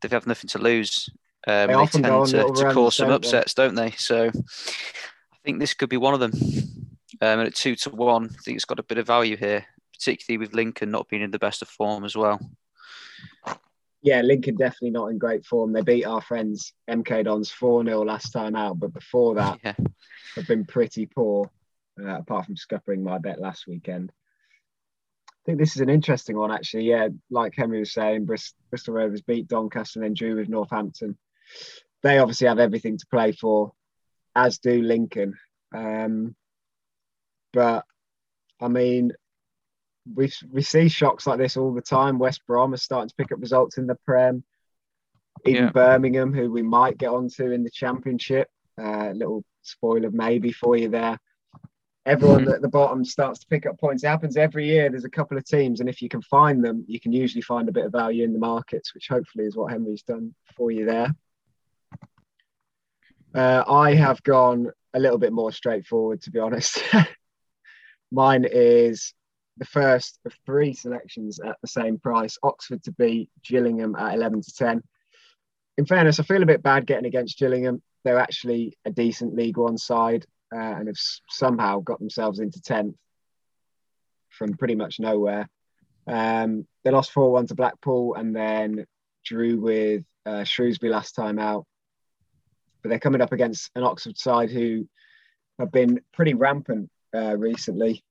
they 0.00 0.08
have 0.08 0.26
nothing 0.26 0.48
to 0.48 0.58
lose. 0.58 1.08
Um, 1.46 1.68
they, 1.68 1.74
they 1.74 1.86
tend 1.86 2.26
to, 2.28 2.52
to 2.54 2.72
cause 2.72 2.96
some 2.96 3.10
upsets, 3.10 3.54
don't 3.54 3.74
they? 3.74 3.92
So 3.92 4.26
I 4.28 5.36
think 5.44 5.58
this 5.58 5.74
could 5.74 5.88
be 5.88 5.96
one 5.96 6.14
of 6.14 6.20
them. 6.20 6.32
Um, 7.22 7.40
and 7.40 7.48
at 7.48 7.54
two 7.54 7.76
to 7.76 7.90
one, 7.90 8.26
I 8.26 8.42
think 8.42 8.56
it's 8.56 8.64
got 8.64 8.78
a 8.78 8.84
bit 8.84 8.98
of 8.98 9.06
value 9.06 9.36
here, 9.36 9.66
particularly 9.94 10.38
with 10.38 10.54
Lincoln 10.54 10.90
not 10.90 11.08
being 11.08 11.22
in 11.22 11.30
the 11.30 11.38
best 11.38 11.62
of 11.62 11.68
form 11.68 12.04
as 12.04 12.16
well. 12.16 12.40
Yeah, 14.02 14.22
Lincoln 14.22 14.56
definitely 14.56 14.90
not 14.90 15.08
in 15.08 15.18
great 15.18 15.44
form. 15.44 15.72
They 15.72 15.82
beat 15.82 16.04
our 16.04 16.22
friends 16.22 16.72
MK 16.88 17.24
Dons 17.24 17.50
4 17.50 17.84
0 17.84 18.04
last 18.04 18.32
time 18.32 18.56
out, 18.56 18.78
but 18.78 18.94
before 18.94 19.34
that, 19.34 19.58
yeah. 19.64 19.74
have 20.36 20.46
been 20.46 20.64
pretty 20.64 21.06
poor, 21.06 21.50
uh, 22.02 22.18
apart 22.18 22.46
from 22.46 22.56
scuppering 22.56 23.02
my 23.02 23.18
bet 23.18 23.40
last 23.40 23.66
weekend. 23.66 24.10
I 25.28 25.42
think 25.44 25.58
this 25.58 25.74
is 25.74 25.82
an 25.82 25.90
interesting 25.90 26.36
one, 26.36 26.50
actually. 26.50 26.84
Yeah, 26.84 27.08
like 27.30 27.54
Henry 27.56 27.80
was 27.80 27.92
saying, 27.92 28.24
Bristol 28.24 28.94
Rovers 28.94 29.22
beat 29.22 29.48
Doncaster 29.48 29.98
and 29.98 30.04
then 30.04 30.14
drew 30.14 30.36
with 30.36 30.48
Northampton. 30.48 31.16
They 32.02 32.18
obviously 32.18 32.46
have 32.48 32.58
everything 32.58 32.98
to 32.98 33.06
play 33.06 33.32
for, 33.32 33.72
as 34.34 34.58
do 34.58 34.82
Lincoln. 34.82 35.34
Um, 35.74 36.34
but 37.52 37.84
I 38.60 38.68
mean, 38.68 39.12
we 40.14 40.32
we 40.50 40.62
see 40.62 40.88
shocks 40.88 41.26
like 41.26 41.38
this 41.38 41.56
all 41.56 41.74
the 41.74 41.82
time. 41.82 42.18
West 42.18 42.46
Brom 42.46 42.74
are 42.74 42.78
starting 42.78 43.08
to 43.08 43.14
pick 43.16 43.32
up 43.32 43.40
results 43.40 43.78
in 43.78 43.86
the 43.86 43.98
Prem. 44.06 44.44
Even 45.46 45.64
yeah. 45.64 45.70
Birmingham, 45.70 46.34
who 46.34 46.50
we 46.50 46.62
might 46.62 46.98
get 46.98 47.10
onto 47.10 47.50
in 47.50 47.64
the 47.64 47.70
Championship. 47.70 48.48
Uh, 48.80 49.10
little 49.10 49.44
spoiler 49.62 50.10
maybe 50.10 50.52
for 50.52 50.76
you 50.76 50.88
there 50.88 51.18
everyone 52.06 52.40
mm-hmm. 52.40 52.54
at 52.54 52.62
the 52.62 52.68
bottom 52.68 53.04
starts 53.04 53.40
to 53.40 53.46
pick 53.46 53.66
up 53.66 53.78
points. 53.78 54.02
It 54.02 54.08
happens 54.08 54.36
every 54.36 54.66
year. 54.66 54.90
There's 54.90 55.04
a 55.04 55.10
couple 55.10 55.36
of 55.36 55.44
teams, 55.44 55.80
and 55.80 55.88
if 55.88 56.00
you 56.02 56.08
can 56.08 56.22
find 56.22 56.64
them, 56.64 56.84
you 56.86 57.00
can 57.00 57.12
usually 57.12 57.42
find 57.42 57.68
a 57.68 57.72
bit 57.72 57.86
of 57.86 57.92
value 57.92 58.24
in 58.24 58.32
the 58.32 58.38
markets, 58.38 58.94
which 58.94 59.08
hopefully 59.08 59.44
is 59.44 59.56
what 59.56 59.72
Henry's 59.72 60.02
done 60.02 60.34
for 60.56 60.70
you 60.70 60.86
there. 60.86 61.14
Uh, 63.34 63.62
I 63.66 63.94
have 63.94 64.22
gone 64.22 64.70
a 64.94 65.00
little 65.00 65.18
bit 65.18 65.32
more 65.32 65.52
straightforward, 65.52 66.22
to 66.22 66.30
be 66.30 66.40
honest. 66.40 66.82
Mine 68.12 68.44
is 68.50 69.14
the 69.56 69.64
first 69.66 70.18
of 70.24 70.34
three 70.46 70.72
selections 70.72 71.38
at 71.38 71.56
the 71.62 71.68
same 71.68 71.98
price 71.98 72.38
Oxford 72.42 72.82
to 72.84 72.92
beat 72.92 73.30
Gillingham 73.44 73.94
at 73.94 74.14
11 74.14 74.42
to 74.42 74.52
10. 74.52 74.82
In 75.78 75.86
fairness, 75.86 76.18
I 76.18 76.24
feel 76.24 76.42
a 76.42 76.46
bit 76.46 76.62
bad 76.62 76.86
getting 76.86 77.06
against 77.06 77.38
Gillingham. 77.38 77.82
They're 78.04 78.18
actually 78.18 78.76
a 78.84 78.90
decent 78.90 79.34
League 79.34 79.58
One 79.58 79.78
side 79.78 80.26
uh, 80.52 80.58
and 80.58 80.88
have 80.88 80.96
somehow 81.28 81.80
got 81.80 82.00
themselves 82.00 82.40
into 82.40 82.60
10th 82.60 82.94
from 84.30 84.54
pretty 84.54 84.74
much 84.74 84.98
nowhere. 84.98 85.48
Um, 86.06 86.66
they 86.82 86.90
lost 86.90 87.12
4 87.12 87.30
1 87.30 87.48
to 87.48 87.54
Blackpool 87.54 88.14
and 88.14 88.34
then 88.34 88.86
drew 89.24 89.60
with 89.60 90.04
uh, 90.26 90.44
Shrewsbury 90.44 90.90
last 90.90 91.12
time 91.12 91.38
out. 91.38 91.66
But 92.82 92.88
they're 92.88 92.98
coming 92.98 93.20
up 93.20 93.32
against 93.32 93.70
an 93.74 93.82
Oxford 93.82 94.18
side 94.18 94.50
who 94.50 94.88
have 95.58 95.70
been 95.70 96.00
pretty 96.12 96.34
rampant 96.34 96.90
uh, 97.14 97.36
recently, 97.36 98.02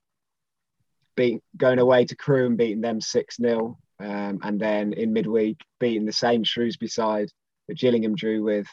being, 1.16 1.42
going 1.58 1.80
away 1.80 2.06
to 2.06 2.16
Crewe 2.16 2.46
and 2.46 2.58
beating 2.58 2.82
them 2.82 3.02
6 3.02 3.38
0. 3.38 3.78
Um, 4.02 4.40
and 4.44 4.60
then 4.60 4.94
in 4.94 5.12
midweek, 5.12 5.60
beating 5.80 6.06
the 6.06 6.14
same 6.14 6.44
Shrewsbury 6.44 6.90
side 6.90 7.30
that 7.68 7.78
Gillingham 7.78 8.16
drew 8.16 8.44
with 8.44 8.68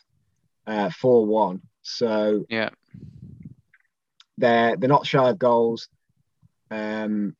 uh, 0.67 0.91
4 0.91 1.27
1. 1.27 1.63
So, 1.83 2.45
yeah 2.49 2.71
they're 4.39 4.77
they're 4.77 4.89
not 4.89 5.07
shy 5.07 5.31
of 5.31 5.39
goals, 5.39 5.89
um, 6.71 7.37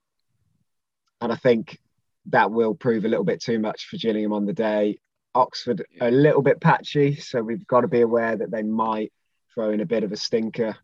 and 1.21 1.33
I 1.33 1.37
think 1.37 1.79
that 2.27 2.51
will 2.51 2.75
prove 2.75 3.05
a 3.05 3.09
little 3.09 3.25
bit 3.25 3.41
too 3.41 3.59
much 3.59 3.87
for 3.87 3.97
Gillingham 3.97 4.33
on 4.33 4.47
the 4.47 4.53
day. 4.53 4.99
Oxford 5.37 5.85
a 6.01 6.11
little 6.11 6.43
bit 6.43 6.61
patchy, 6.61 7.17
so 7.17 7.43
we've 7.43 7.67
got 7.67 7.83
to 7.83 7.89
be 7.89 8.01
aware 8.01 8.37
that 8.37 8.51
they 8.51 8.63
might 8.63 9.13
throw 9.55 9.71
in 9.71 9.81
a 9.81 9.87
bit 9.87 10.03
of 10.05 10.13
a 10.13 10.17
stinker. 10.17 10.77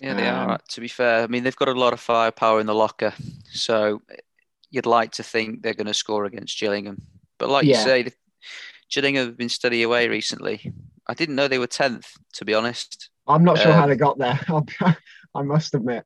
Yeah, 0.00 0.14
they 0.14 0.28
Um, 0.28 0.50
are. 0.50 0.58
To 0.70 0.80
be 0.80 0.88
fair, 0.88 1.22
I 1.22 1.26
mean 1.26 1.42
they've 1.42 1.56
got 1.56 1.68
a 1.68 1.72
lot 1.72 1.92
of 1.92 2.00
firepower 2.00 2.60
in 2.60 2.66
the 2.66 2.74
locker, 2.74 3.14
so 3.52 4.02
you'd 4.70 4.86
like 4.86 5.12
to 5.12 5.22
think 5.22 5.62
they're 5.62 5.74
going 5.74 5.86
to 5.86 5.94
score 5.94 6.24
against 6.24 6.58
Gillingham. 6.58 7.00
But 7.38 7.48
like 7.48 7.64
Yeah. 7.66 7.78
you 7.78 7.84
say, 7.84 8.12
Gillingham 8.90 9.26
have 9.26 9.36
been 9.36 9.48
steady 9.48 9.82
away 9.82 10.08
recently. 10.08 10.72
I 11.08 11.14
didn't 11.14 11.34
know 11.36 11.48
they 11.48 11.58
were 11.58 11.66
tenth, 11.66 12.08
to 12.34 12.44
be 12.44 12.54
honest. 12.54 13.10
I'm 13.26 13.44
not 13.44 13.58
sure 13.58 13.72
how 13.72 13.82
Um, 13.82 13.88
they 13.88 13.96
got 13.96 14.18
there. 14.18 14.38
I 15.34 15.42
must 15.42 15.74
admit, 15.74 16.04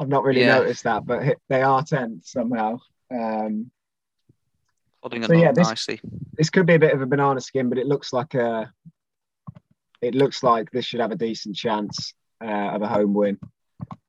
I've 0.00 0.08
not 0.08 0.24
really 0.24 0.40
Yeah. 0.40 0.58
noticed 0.58 0.84
that, 0.84 1.04
but 1.06 1.36
they 1.48 1.62
are 1.62 1.82
tenth 1.82 2.26
somehow. 2.26 2.78
Um, 3.10 3.70
Plodding 5.04 5.22
So, 5.24 5.32
along 5.34 5.42
yeah, 5.42 5.52
this- 5.52 5.68
nicely. 5.68 6.00
this 6.38 6.48
could 6.48 6.64
be 6.64 6.74
a 6.76 6.78
bit 6.78 6.94
of 6.94 7.02
a 7.02 7.06
banana 7.06 7.38
skin, 7.38 7.68
but 7.68 7.76
it 7.76 7.86
looks 7.86 8.14
like 8.14 8.32
a. 8.32 8.72
It 10.00 10.14
looks 10.14 10.42
like 10.42 10.70
this 10.70 10.86
should 10.86 11.00
have 11.00 11.12
a 11.12 11.16
decent 11.16 11.56
chance 11.56 12.14
uh, 12.42 12.46
of 12.72 12.80
a 12.80 12.88
home 12.88 13.12
win. 13.12 13.38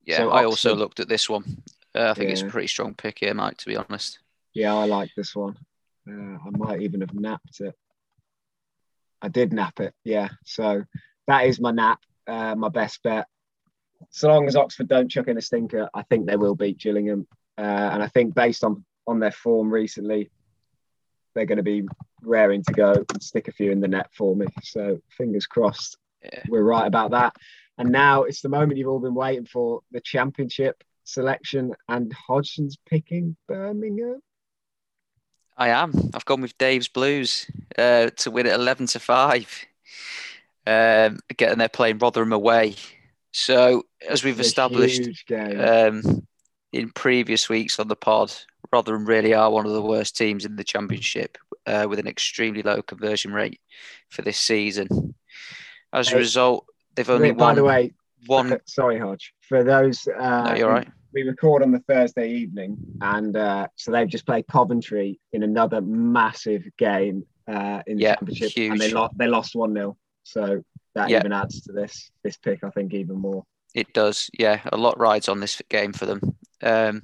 Yeah, 0.05 0.17
so 0.19 0.29
I 0.29 0.45
also 0.45 0.73
looked 0.73 1.01
at 1.01 1.09
this 1.09 1.29
one. 1.29 1.63
Uh, 1.93 2.11
I 2.11 2.13
think 2.13 2.29
it's 2.29 2.43
a 2.43 2.47
pretty 2.47 2.67
strong 2.67 2.93
pick 2.93 3.19
here, 3.19 3.33
Mike. 3.33 3.57
To 3.57 3.65
be 3.65 3.75
honest. 3.75 4.19
Yeah, 4.53 4.73
I 4.73 4.85
like 4.85 5.09
this 5.17 5.35
one. 5.35 5.57
Uh, 6.09 6.37
I 6.37 6.49
might 6.51 6.81
even 6.81 7.01
have 7.01 7.13
napped 7.13 7.59
it. 7.59 7.75
I 9.21 9.27
did 9.27 9.51
nap 9.51 9.81
it. 9.81 9.93
Yeah, 10.05 10.29
so 10.45 10.85
that 11.27 11.45
is 11.45 11.59
my 11.59 11.71
nap, 11.71 11.99
uh, 12.25 12.55
my 12.55 12.69
best 12.69 13.03
bet. 13.03 13.27
So 14.11 14.29
long 14.29 14.47
as 14.47 14.55
Oxford 14.55 14.87
don't 14.87 15.09
chuck 15.11 15.27
in 15.27 15.37
a 15.37 15.41
stinker, 15.41 15.89
I 15.93 16.03
think 16.03 16.25
they 16.25 16.37
will 16.37 16.55
beat 16.55 16.77
Gillingham. 16.77 17.27
Uh, 17.57 17.61
and 17.91 18.01
I 18.01 18.07
think 18.07 18.33
based 18.33 18.63
on 18.63 18.85
on 19.07 19.19
their 19.19 19.31
form 19.31 19.73
recently, 19.73 20.29
they're 21.35 21.45
going 21.45 21.57
to 21.57 21.63
be 21.63 21.83
raring 22.23 22.63
to 22.63 22.73
go 22.73 23.05
and 23.13 23.21
stick 23.21 23.47
a 23.47 23.51
few 23.51 23.71
in 23.71 23.81
the 23.81 23.87
net 23.87 24.09
for 24.17 24.35
me. 24.35 24.47
So 24.63 24.99
fingers 25.09 25.45
crossed, 25.45 25.97
Yeah. 26.23 26.41
we're 26.47 26.63
right 26.63 26.87
about 26.87 27.11
that. 27.11 27.35
And 27.77 27.91
now 27.91 28.23
it's 28.23 28.41
the 28.41 28.49
moment 28.49 28.77
you've 28.77 28.87
all 28.87 28.99
been 28.99 29.13
waiting 29.13 29.45
for: 29.45 29.81
the 29.91 30.01
championship 30.01 30.83
selection. 31.03 31.73
And 31.89 32.11
Hodgson's 32.13 32.77
picking 32.89 33.35
Birmingham. 33.47 34.21
I 35.57 35.69
am. 35.69 35.93
I've 36.13 36.25
gone 36.25 36.41
with 36.41 36.57
Dave's 36.57 36.87
Blues 36.87 37.49
uh, 37.77 38.09
to 38.09 38.31
win 38.31 38.47
at 38.47 38.59
eleven 38.59 38.87
to 38.87 38.99
five. 38.99 39.65
Um, 40.67 41.19
getting 41.37 41.59
there 41.59 41.69
playing 41.69 41.99
Rotherham 41.99 42.33
away. 42.33 42.75
So 43.31 43.83
as 44.09 44.23
we've 44.23 44.39
established 44.39 45.29
um, 45.31 46.25
in 46.71 46.89
previous 46.91 47.49
weeks 47.49 47.79
on 47.79 47.87
the 47.89 47.95
pod, 47.95 48.33
Rotherham 48.71 49.05
really 49.05 49.33
are 49.33 49.49
one 49.51 49.65
of 49.65 49.71
the 49.73 49.81
worst 49.81 50.15
teams 50.17 50.45
in 50.45 50.55
the 50.55 50.63
Championship 50.63 51.37
uh, 51.65 51.85
with 51.89 51.99
an 51.99 52.07
extremely 52.07 52.61
low 52.61 52.81
conversion 52.81 53.33
rate 53.33 53.59
for 54.09 54.21
this 54.21 54.37
season. 54.39 55.15
As 55.93 56.11
a 56.11 56.17
result, 56.17 56.65
they've 56.95 57.09
only 57.09 57.31
by 57.31 57.45
won 57.47 57.55
the 57.55 57.63
way, 57.63 57.93
one. 58.27 58.59
sorry, 58.65 58.99
Hodge. 58.99 59.33
For 59.47 59.63
those, 59.63 60.07
uh, 60.07 60.43
No, 60.49 60.55
you're 60.55 60.69
right. 60.69 60.87
we 61.13 61.23
record 61.23 61.63
on 61.63 61.71
the 61.71 61.79
Thursday 61.87 62.29
evening, 62.31 62.77
and 63.01 63.35
uh, 63.37 63.67
so 63.75 63.91
they've 63.91 64.07
just 64.07 64.25
played 64.25 64.45
Coventry 64.47 65.19
in 65.31 65.43
another 65.43 65.81
massive 65.81 66.63
game 66.77 67.25
uh, 67.47 67.81
in 67.87 67.97
the 67.97 68.03
Yeah, 68.03 68.15
championship, 68.15 68.51
and 68.57 68.79
they 68.79 68.91
lost. 68.91 69.17
They 69.17 69.27
lost 69.27 69.55
one 69.55 69.73
0 69.73 69.95
So 70.23 70.63
that 70.95 71.09
Yeah. 71.09 71.19
even 71.19 71.31
adds 71.31 71.61
to 71.61 71.71
this 71.71 72.11
this 72.23 72.37
pick, 72.37 72.63
I 72.63 72.69
think, 72.71 72.93
even 72.93 73.17
more. 73.17 73.45
It 73.73 73.93
does, 73.93 74.29
yeah. 74.37 74.61
A 74.71 74.77
lot 74.77 74.97
rides 74.97 75.27
on 75.29 75.39
this 75.41 75.61
game 75.69 75.91
for 75.93 76.05
them. 76.05 76.21
Um, 76.63 77.03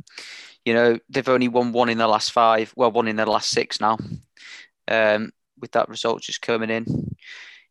you 0.66 0.74
know, 0.74 1.00
they've 1.10 1.30
only 1.30 1.48
won 1.48 1.72
one 1.72 1.90
in 1.90 1.98
the 1.98 2.08
last 2.08 2.32
five. 2.32 2.74
Well, 2.76 2.92
one 2.92 3.08
in 3.08 3.16
the 3.16 3.26
last 3.26 3.50
six 3.50 3.80
now. 3.80 3.98
Um, 4.88 5.32
with 5.60 5.72
that 5.72 5.90
result 5.90 6.24
just 6.24 6.42
coming 6.42 6.70
in. 6.70 7.16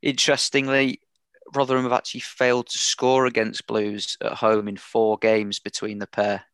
Interestingly, 0.01 1.01
Rotherham 1.55 1.83
have 1.83 1.93
actually 1.93 2.21
failed 2.21 2.69
to 2.69 2.79
score 2.79 3.27
against 3.27 3.67
Blues 3.67 4.17
at 4.23 4.35
home 4.35 4.69
in 4.69 4.77
four 4.77 5.19
games 5.19 5.59
between 5.59 5.99
the 5.99 6.07
pair, 6.07 6.45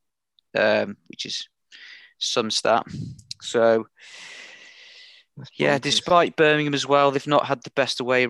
um, 0.56 0.96
which 1.08 1.26
is 1.26 1.48
some 2.18 2.50
stat. 2.50 2.84
So, 3.42 3.88
yeah, 5.54 5.78
despite 5.78 6.36
Birmingham 6.36 6.74
as 6.74 6.86
well, 6.86 7.10
they've 7.10 7.26
not 7.26 7.46
had 7.46 7.62
the 7.62 7.70
best 7.70 8.00
away 8.00 8.28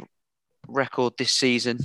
record 0.67 1.15
this 1.17 1.33
season. 1.33 1.79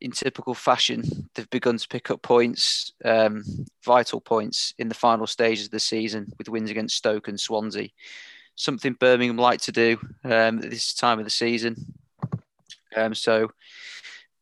In 0.00 0.10
typical 0.10 0.54
fashion, 0.54 1.28
they've 1.34 1.50
begun 1.50 1.78
to 1.78 1.88
pick 1.88 2.10
up 2.10 2.22
points, 2.22 2.92
um, 3.04 3.44
vital 3.84 4.20
points 4.20 4.74
in 4.78 4.88
the 4.88 4.94
final 4.94 5.26
stages 5.26 5.66
of 5.66 5.70
the 5.72 5.80
season 5.80 6.32
with 6.38 6.48
wins 6.48 6.70
against 6.70 6.96
Stoke 6.96 7.28
and 7.28 7.38
Swansea. 7.38 7.88
Something 8.54 8.94
Birmingham 8.94 9.36
like 9.36 9.60
to 9.62 9.72
do 9.72 9.98
um, 10.24 10.58
at 10.58 10.70
this 10.70 10.94
time 10.94 11.18
of 11.18 11.24
the 11.24 11.30
season. 11.30 11.94
Um, 12.96 13.14
so, 13.14 13.50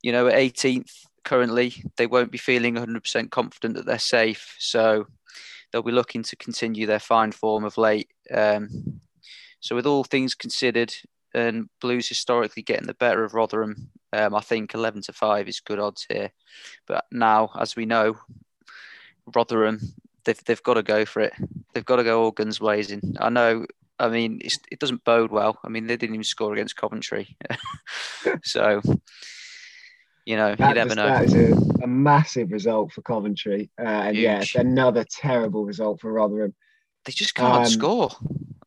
you 0.02 0.12
know, 0.12 0.26
at 0.26 0.34
18th 0.34 0.92
currently, 1.24 1.74
they 1.96 2.06
won't 2.06 2.32
be 2.32 2.38
feeling 2.38 2.74
100% 2.74 3.30
confident 3.30 3.74
that 3.74 3.86
they're 3.86 3.98
safe. 3.98 4.54
So 4.58 5.06
they'll 5.70 5.82
be 5.82 5.92
looking 5.92 6.22
to 6.22 6.36
continue 6.36 6.86
their 6.86 7.00
fine 7.00 7.32
form 7.32 7.64
of 7.64 7.76
late. 7.76 8.08
Um, 8.32 9.00
so, 9.60 9.74
with 9.74 9.86
all 9.86 10.04
things 10.04 10.34
considered, 10.34 10.94
and 11.36 11.68
Blues 11.80 12.08
historically 12.08 12.62
getting 12.62 12.86
the 12.86 12.94
better 12.94 13.22
of 13.24 13.34
Rotherham, 13.34 13.90
um, 14.12 14.34
I 14.34 14.40
think 14.40 14.74
11 14.74 15.02
to 15.02 15.12
5 15.12 15.48
is 15.48 15.60
good 15.60 15.78
odds 15.78 16.06
here. 16.08 16.32
But 16.86 17.04
now, 17.12 17.50
as 17.60 17.76
we 17.76 17.84
know, 17.86 18.16
Rotherham, 19.34 19.80
they've, 20.24 20.42
they've 20.44 20.62
got 20.62 20.74
to 20.74 20.82
go 20.82 21.04
for 21.04 21.20
it. 21.20 21.34
They've 21.74 21.84
got 21.84 21.96
to 21.96 22.04
go 22.04 22.22
all 22.24 22.30
guns 22.30 22.58
blazing. 22.58 23.16
I 23.20 23.28
know, 23.28 23.66
I 23.98 24.08
mean, 24.08 24.38
it's, 24.42 24.58
it 24.70 24.78
doesn't 24.78 25.04
bode 25.04 25.30
well. 25.30 25.58
I 25.64 25.68
mean, 25.68 25.86
they 25.86 25.96
didn't 25.96 26.14
even 26.14 26.24
score 26.24 26.52
against 26.54 26.76
Coventry. 26.76 27.36
so, 28.44 28.80
you 30.24 30.36
know, 30.36 30.54
That, 30.54 30.68
you 30.70 30.74
never 30.74 30.94
just- 30.94 30.96
know. 30.96 31.08
that 31.08 31.24
is 31.24 31.34
a, 31.80 31.84
a 31.84 31.86
massive 31.86 32.50
result 32.50 32.92
for 32.92 33.02
Coventry, 33.02 33.70
uh, 33.78 33.84
and 33.84 34.16
yeah, 34.16 34.38
Huge. 34.38 34.54
another 34.56 35.04
terrible 35.04 35.64
result 35.64 36.00
for 36.00 36.12
Rotherham. 36.12 36.54
They 37.04 37.12
just 37.12 37.34
can't 37.34 37.64
Um, 37.64 37.66
score. 37.66 38.10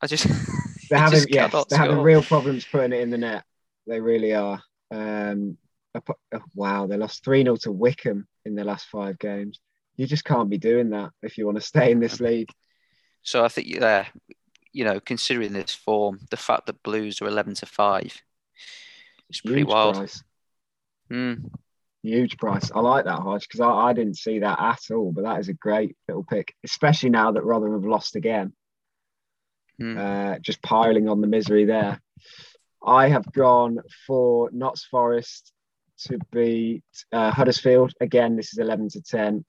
I 0.01 0.07
just, 0.07 0.25
They're 0.89 0.99
they 1.09 1.17
having 1.17 1.25
yes, 1.29 1.65
they're 1.69 1.79
having 1.79 1.97
score. 1.97 2.03
real 2.03 2.23
problems 2.23 2.65
putting 2.65 2.93
it 2.93 3.01
in 3.01 3.09
the 3.09 3.17
net. 3.17 3.43
They 3.87 3.99
really 3.99 4.33
are. 4.33 4.61
Um, 4.91 5.57
oh, 5.95 6.41
wow, 6.55 6.87
they 6.87 6.97
lost 6.97 7.23
three 7.23 7.43
0 7.43 7.57
to 7.61 7.71
Wycombe 7.71 8.27
in 8.45 8.55
their 8.55 8.65
last 8.65 8.87
five 8.87 9.19
games. 9.19 9.59
You 9.97 10.07
just 10.07 10.25
can't 10.25 10.49
be 10.49 10.57
doing 10.57 10.91
that 10.91 11.11
if 11.21 11.37
you 11.37 11.45
want 11.45 11.57
to 11.57 11.63
stay 11.63 11.91
in 11.91 11.99
this 11.99 12.19
league. 12.19 12.49
So 13.21 13.43
I 13.43 13.49
think 13.49 13.67
yeah, 13.67 14.05
you 14.71 14.83
know, 14.85 14.99
considering 14.99 15.53
this 15.53 15.73
form, 15.73 16.19
the 16.31 16.37
fact 16.37 16.67
that 16.67 16.83
Blues 16.83 17.21
are 17.21 17.27
eleven 17.27 17.53
to 17.55 17.65
five, 17.65 18.21
it's 19.29 19.41
pretty 19.41 19.61
Huge 19.61 19.67
wild. 19.67 19.95
price. 19.95 20.23
Mm, 21.11 21.49
Huge 22.01 22.37
price. 22.37 22.71
I 22.73 22.79
like 22.79 23.05
that, 23.05 23.19
Hodge, 23.19 23.47
because 23.47 23.59
I, 23.59 23.69
I 23.69 23.93
didn't 23.93 24.17
see 24.17 24.39
that 24.39 24.59
at 24.59 24.79
all. 24.95 25.11
But 25.11 25.25
that 25.25 25.39
is 25.39 25.49
a 25.49 25.53
great 25.53 25.97
little 26.07 26.23
pick, 26.23 26.53
especially 26.63 27.09
now 27.09 27.31
that 27.33 27.43
Rotherham 27.43 27.73
have 27.73 27.89
lost 27.89 28.15
again. 28.15 28.53
Mm. 29.79 29.97
uh, 29.97 30.39
just 30.39 30.61
piling 30.61 31.09
on 31.09 31.21
the 31.21 31.27
misery 31.27 31.65
there. 31.65 32.01
I 32.85 33.09
have 33.09 33.31
gone 33.33 33.79
for 34.07 34.49
Notts 34.51 34.85
Forest 34.85 35.51
to 36.07 36.17
beat 36.31 36.83
uh, 37.11 37.31
Huddersfield. 37.31 37.93
Again, 37.99 38.35
this 38.35 38.53
is 38.53 38.59
11 38.59 38.89
to 38.89 39.01
10. 39.01 39.45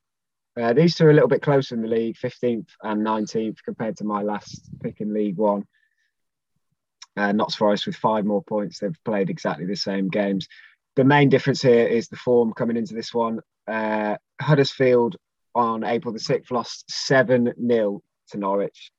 Uh, 0.60 0.72
these 0.72 0.96
two 0.96 1.06
are 1.06 1.10
a 1.10 1.14
little 1.14 1.28
bit 1.28 1.42
closer 1.42 1.74
in 1.74 1.82
the 1.82 1.88
league, 1.88 2.16
15th 2.16 2.66
and 2.82 3.06
19th, 3.06 3.58
compared 3.64 3.96
to 3.98 4.04
my 4.04 4.22
last 4.22 4.68
pick 4.82 5.00
in 5.00 5.14
League 5.14 5.36
One. 5.36 5.64
Uh, 7.16 7.32
Notts 7.32 7.54
Forest 7.54 7.86
with 7.86 7.96
five 7.96 8.24
more 8.24 8.42
points. 8.42 8.78
They've 8.78 9.04
played 9.04 9.30
exactly 9.30 9.66
the 9.66 9.76
same 9.76 10.08
games. 10.08 10.48
The 10.96 11.04
main 11.04 11.28
difference 11.28 11.62
here 11.62 11.86
is 11.86 12.08
the 12.08 12.16
form 12.16 12.52
coming 12.52 12.76
into 12.76 12.94
this 12.94 13.14
one. 13.14 13.40
Uh, 13.68 14.16
Huddersfield 14.40 15.16
on 15.54 15.84
April 15.84 16.12
the 16.12 16.20
6th 16.20 16.50
lost 16.50 16.84
7 16.90 17.52
0 17.66 18.02
to 18.30 18.38
Norwich. 18.38 18.90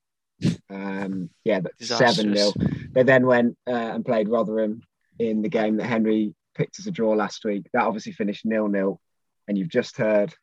Um, 0.70 1.30
yeah, 1.44 1.60
but 1.60 1.74
7 1.80 2.36
0. 2.36 2.52
They 2.94 3.04
then 3.04 3.26
went 3.26 3.58
uh, 3.68 3.72
and 3.72 4.06
played 4.06 4.30
Rotherham 4.30 4.82
in 5.20 5.42
the 5.42 5.50
game 5.50 5.78
that 5.78 5.86
Henry 5.86 6.34
picked 6.56 6.80
as 6.80 6.88
a 6.88 6.92
draw 6.92 7.12
last 7.12 7.44
week. 7.46 7.68
That 7.74 7.84
obviously 7.84 8.12
finished 8.12 8.46
nil 8.46 8.68
nil, 8.68 9.00
and 9.48 9.58
you've 9.58 9.70
just 9.70 9.98
heard 9.98 10.34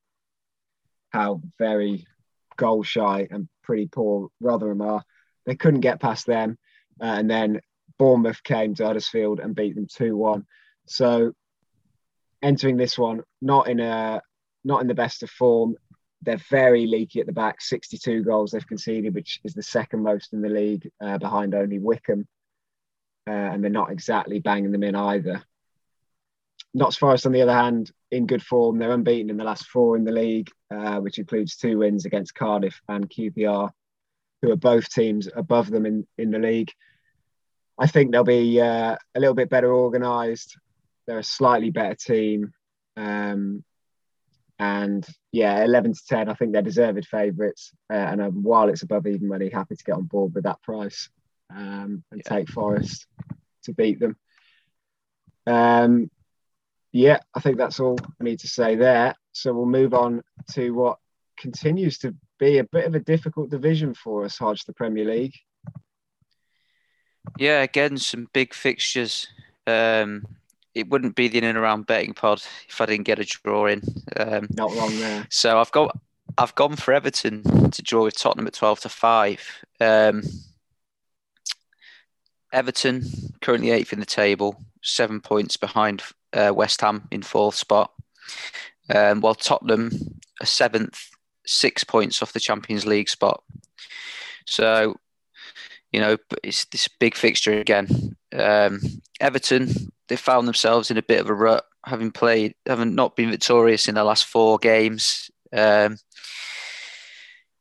how 1.11 1.41
very 1.59 2.07
goal 2.57 2.83
shy 2.83 3.27
and 3.31 3.49
pretty 3.63 3.87
poor 3.87 4.29
Rotherham 4.41 4.83
are. 4.83 5.03
They 5.47 5.57
couldn't 5.57 5.81
get 5.81 6.01
past 6.01 6.27
them, 6.27 6.59
uh, 7.01 7.07
and 7.07 7.31
then 7.31 7.61
Bournemouth 7.99 8.43
came 8.43 8.75
to 8.75 8.87
Huddersfield 8.87 9.41
and 9.41 9.55
beat 9.55 9.75
them 9.75 9.87
two 9.93 10.17
one. 10.17 10.47
So 10.87 11.33
entering 12.43 12.77
this 12.77 12.99
one, 12.99 13.23
not 13.41 13.69
in 13.69 13.81
a 13.81 14.23
not 14.65 14.81
in 14.81 14.87
the 14.87 14.95
best 14.95 15.23
of 15.23 15.31
form. 15.31 15.77
They're 16.23 16.41
very 16.51 16.87
leaky 16.87 17.21
at 17.21 17.27
the 17.27 17.33
back. 17.33 17.61
62 17.61 18.25
goals 18.25 18.51
they've 18.51 18.67
conceded, 18.67 19.15
which 19.15 19.41
is 19.45 19.55
the 19.55 19.63
second 19.63 20.03
most 20.03 20.33
in 20.33 20.43
the 20.43 20.49
league, 20.49 20.91
uh, 21.01 21.19
behind 21.19 21.55
only 21.55 21.79
Wycombe. 21.79 22.27
Uh, 23.27 23.31
and 23.31 23.63
they're 23.63 23.71
not 23.71 23.93
exactly 23.93 24.41
banging 24.41 24.73
them 24.73 24.83
in 24.83 24.95
either. 24.95 25.43
Notts 26.75 26.97
Forest, 26.97 27.27
on 27.27 27.33
the 27.33 27.43
other 27.43 27.55
hand, 27.55 27.91
in 28.11 28.27
good 28.27 28.43
form. 28.43 28.79
They're 28.79 28.93
unbeaten 28.93 29.31
in 29.31 29.37
the 29.37 29.45
last 29.45 29.67
four 29.67 29.97
in 29.97 30.05
the 30.05 30.13
league, 30.13 30.51
uh, 30.71 30.99
which 31.01 31.19
includes 31.19 31.57
two 31.57 31.79
wins 31.79 32.05
against 32.05 32.35
Cardiff 32.35 32.81
and 32.89 33.09
QPR, 33.09 33.71
who 34.43 34.53
are 34.53 34.57
both 34.57 34.91
teams 34.91 35.29
above 35.35 35.71
them 35.71 35.87
in, 35.87 36.07
in 36.17 36.31
the 36.31 36.39
league. 36.39 36.73
I 37.79 37.87
think 37.87 38.11
they'll 38.11 38.25
be 38.25 38.61
uh, 38.61 38.97
a 39.15 39.21
little 39.21 39.35
bit 39.35 39.51
better 39.51 39.73
organised. 39.73 40.59
They're 41.07 41.21
a 41.21 41.25
slightly 41.25 41.71
better 41.71 41.95
team. 41.95 42.53
Um, 42.97 43.65
and 44.59 45.07
yeah, 45.31 45.63
11 45.65 45.95
to 45.95 46.01
10, 46.09 46.29
I 46.29 46.35
think 46.35 46.53
they're 46.53 46.63
deserved 46.63 47.07
favourites. 47.07 47.73
Uh, 47.91 47.95
and 47.95 48.21
um, 48.21 48.43
while 48.43 48.69
it's 48.69 48.83
above 48.83 49.07
even 49.07 49.29
money, 49.29 49.49
happy 49.49 49.77
to 49.77 49.85
get 49.85 49.95
on 49.95 50.05
board 50.05 50.35
with 50.35 50.45
that 50.45 50.63
price 50.63 51.09
um, 51.55 52.03
and 52.11 52.23
yeah. 52.25 52.37
take 52.37 52.49
Forest 52.49 53.07
to 53.65 53.73
beat 53.73 54.01
them. 54.01 54.17
Um, 55.47 56.11
yeah, 56.93 57.19
I 57.35 57.41
think 57.41 57.59
that's 57.59 57.81
all 57.81 57.99
I 58.21 58.25
need 58.25 58.41
to 58.41 58.49
say 58.49 58.75
there. 58.75 59.15
So 59.33 59.53
we'll 59.53 59.67
move 59.67 59.95
on 59.95 60.23
to 60.53 60.71
what 60.71 60.99
continues 61.39 61.99
to 61.99 62.15
be 62.39 62.59
a 62.59 62.65
bit 62.65 62.87
of 62.87 62.95
a 62.95 63.01
difficult 63.01 63.51
division 63.51 63.95
for 63.95 64.25
us, 64.25 64.39
Hodge, 64.39 64.65
the 64.65 64.73
Premier 64.73 65.05
League. 65.05 65.35
Yeah, 67.39 67.63
again, 67.63 67.99
some 67.99 68.29
big 68.33 68.55
fixtures. 68.55 69.29
Um, 69.67 70.25
it 70.79 70.89
wouldn't 70.89 71.17
be 71.17 71.29
the 71.29 71.39
in 71.39 71.45
and 71.45 71.59
around 71.59 71.87
betting 71.87 72.15
pod 72.15 72.43
if 72.69 72.81
I 72.81 72.87
didn't 72.87 73.07
get 73.07 73.19
a 73.19 73.25
draw 73.25 73.67
in. 73.67 73.83
Um, 74.17 74.47
Not 74.51 74.75
wrong 74.77 74.99
there. 74.99 75.27
So 75.31 75.59
I've 75.61 75.73
got 75.73 75.99
I've 76.37 76.55
gone 76.55 76.77
for 76.77 76.95
Everton 76.95 77.71
to 77.71 77.83
draw 77.83 78.05
with 78.05 78.17
Tottenham 78.17 78.47
at 78.47 78.55
twelve 78.55 78.81
to 78.81 78.89
five. 78.89 79.41
Um, 79.81 80.23
Everton 82.53 83.03
currently 83.41 83.71
eighth 83.71 83.93
in 83.93 84.01
the 84.01 84.07
table, 84.07 84.63
seven 84.83 85.21
points 85.21 85.57
behind 85.57 86.03
uh, 86.33 86.53
West 86.55 86.81
Ham 86.81 87.09
in 87.11 87.23
fourth 87.23 87.57
spot, 87.57 87.93
um, 88.95 89.21
while 89.21 89.35
Tottenham 89.35 89.91
are 90.41 90.47
seventh, 90.47 91.11
six 91.45 91.85
points 91.85 92.23
off 92.23 92.33
the 92.33 92.41
Champions 92.41 92.87
League 92.87 93.09
spot. 93.09 93.43
So, 94.47 94.97
you 95.93 96.01
know, 96.01 96.17
it's 96.43 96.65
this 96.67 96.89
big 96.89 97.15
fixture 97.15 97.59
again. 97.59 98.17
Um, 98.33 98.81
Everton 99.21 99.93
they 100.09 100.17
found 100.17 100.49
themselves 100.49 100.91
in 100.91 100.97
a 100.97 101.03
bit 101.03 101.21
of 101.21 101.29
a 101.29 101.35
rut, 101.35 101.65
having 101.85 102.11
played, 102.11 102.55
having 102.67 102.95
not 102.95 103.15
been 103.15 103.31
victorious 103.31 103.89
in 103.89 103.95
their 103.95 104.05
last 104.05 104.25
four 104.25 104.59
games. 104.59 105.31
Um, 105.53 105.99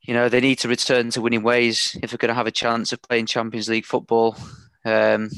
you 0.02 0.14
know, 0.14 0.28
they 0.28 0.40
need 0.40 0.58
to 0.60 0.68
return 0.68 1.10
to 1.10 1.20
winning 1.20 1.42
ways 1.42 1.96
if 2.02 2.10
they're 2.10 2.18
going 2.18 2.30
to 2.30 2.34
have 2.34 2.46
a 2.46 2.50
chance 2.50 2.92
of 2.92 3.02
playing 3.02 3.26
Champions 3.26 3.68
League 3.68 3.84
football, 3.84 4.36
um, 4.84 5.30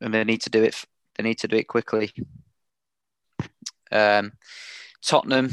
and 0.00 0.14
they 0.14 0.24
need 0.24 0.40
to 0.42 0.50
do 0.50 0.62
it. 0.62 0.84
They 1.16 1.22
need 1.22 1.38
to 1.40 1.48
do 1.48 1.56
it 1.56 1.68
quickly. 1.68 2.12
Um, 3.92 4.32
Tottenham, 5.02 5.50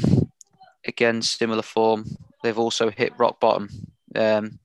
again, 0.86 1.20
similar 1.22 1.62
form. 1.62 2.06
They've 2.42 2.58
also 2.58 2.90
hit 2.90 3.18
rock 3.18 3.40
bottom. 3.40 3.68
Um, 4.14 4.58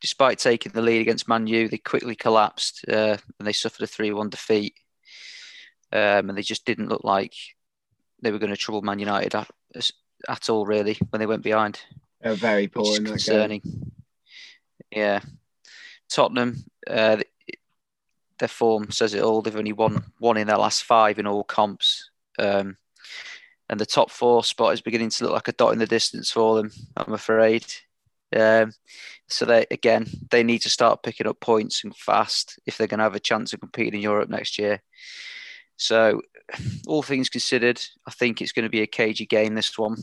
despite 0.00 0.38
taking 0.38 0.72
the 0.72 0.82
lead 0.82 1.00
against 1.00 1.28
Man 1.28 1.46
U, 1.46 1.68
they 1.68 1.78
quickly 1.78 2.14
collapsed 2.14 2.84
uh, 2.88 3.16
and 3.38 3.46
they 3.46 3.52
suffered 3.52 3.82
a 3.82 3.86
3 3.86 4.12
1 4.12 4.30
defeat 4.30 4.74
um, 5.92 6.28
and 6.28 6.36
they 6.36 6.42
just 6.42 6.64
didn't 6.64 6.88
look 6.88 7.04
like 7.04 7.34
they 8.22 8.30
were 8.30 8.38
going 8.38 8.50
to 8.50 8.56
trouble 8.56 8.82
Man 8.82 8.98
United 8.98 9.34
at, 9.34 9.50
at 10.28 10.50
all, 10.50 10.66
really, 10.66 10.98
when 11.10 11.20
they 11.20 11.26
went 11.26 11.42
behind. 11.42 11.80
They 12.20 12.30
were 12.30 12.36
very 12.36 12.68
poor 12.68 12.96
concerning. 12.96 13.60
Game. 13.60 13.92
Yeah, 14.90 15.20
Tottenham, 16.08 16.64
uh, 16.86 17.18
their 18.38 18.48
form 18.48 18.90
says 18.90 19.14
it 19.14 19.22
all. 19.22 19.42
They've 19.42 19.56
only 19.56 19.72
won 19.72 20.04
one 20.18 20.36
in 20.36 20.46
their 20.46 20.58
last 20.58 20.82
five 20.82 21.18
in 21.18 21.26
all 21.26 21.44
comps, 21.44 22.10
um, 22.38 22.76
and 23.68 23.78
the 23.78 23.86
top 23.86 24.10
four 24.10 24.42
spot 24.42 24.74
is 24.74 24.80
beginning 24.80 25.10
to 25.10 25.24
look 25.24 25.32
like 25.32 25.48
a 25.48 25.52
dot 25.52 25.72
in 25.72 25.78
the 25.78 25.86
distance 25.86 26.30
for 26.30 26.56
them. 26.56 26.72
I'm 26.96 27.12
afraid. 27.12 27.64
Um, 28.34 28.72
so 29.28 29.44
they 29.44 29.66
again 29.70 30.06
they 30.30 30.42
need 30.42 30.60
to 30.60 30.68
start 30.68 31.02
picking 31.02 31.26
up 31.26 31.40
points 31.40 31.84
and 31.84 31.96
fast 31.96 32.58
if 32.66 32.76
they're 32.76 32.86
going 32.86 32.98
to 32.98 33.04
have 33.04 33.14
a 33.14 33.20
chance 33.20 33.52
of 33.52 33.60
competing 33.60 33.94
in 33.94 34.00
Europe 34.00 34.28
next 34.28 34.58
year. 34.58 34.82
So, 35.80 36.20
all 36.86 37.02
things 37.02 37.28
considered, 37.28 37.80
I 38.06 38.10
think 38.10 38.40
it's 38.40 38.52
going 38.52 38.64
to 38.64 38.70
be 38.70 38.82
a 38.82 38.86
cagey 38.86 39.26
game. 39.26 39.54
This 39.54 39.76
one, 39.76 39.96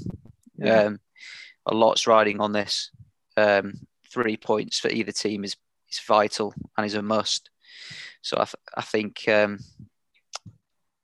yeah. 0.57 0.81
um, 0.81 0.99
a 1.65 1.73
lot's 1.73 2.07
riding 2.07 2.41
on 2.41 2.51
this. 2.51 2.91
Um, 3.37 3.73
three 4.11 4.37
points 4.37 4.79
for 4.79 4.89
either 4.89 5.11
team 5.11 5.43
is 5.43 5.55
is 5.89 5.99
vital 5.99 6.53
and 6.75 6.85
is 6.85 6.95
a 6.95 7.01
must. 7.01 7.49
So 8.21 8.37
I, 8.37 8.43
th- 8.43 8.55
I 8.75 8.81
think, 8.81 9.23
um, 9.29 9.59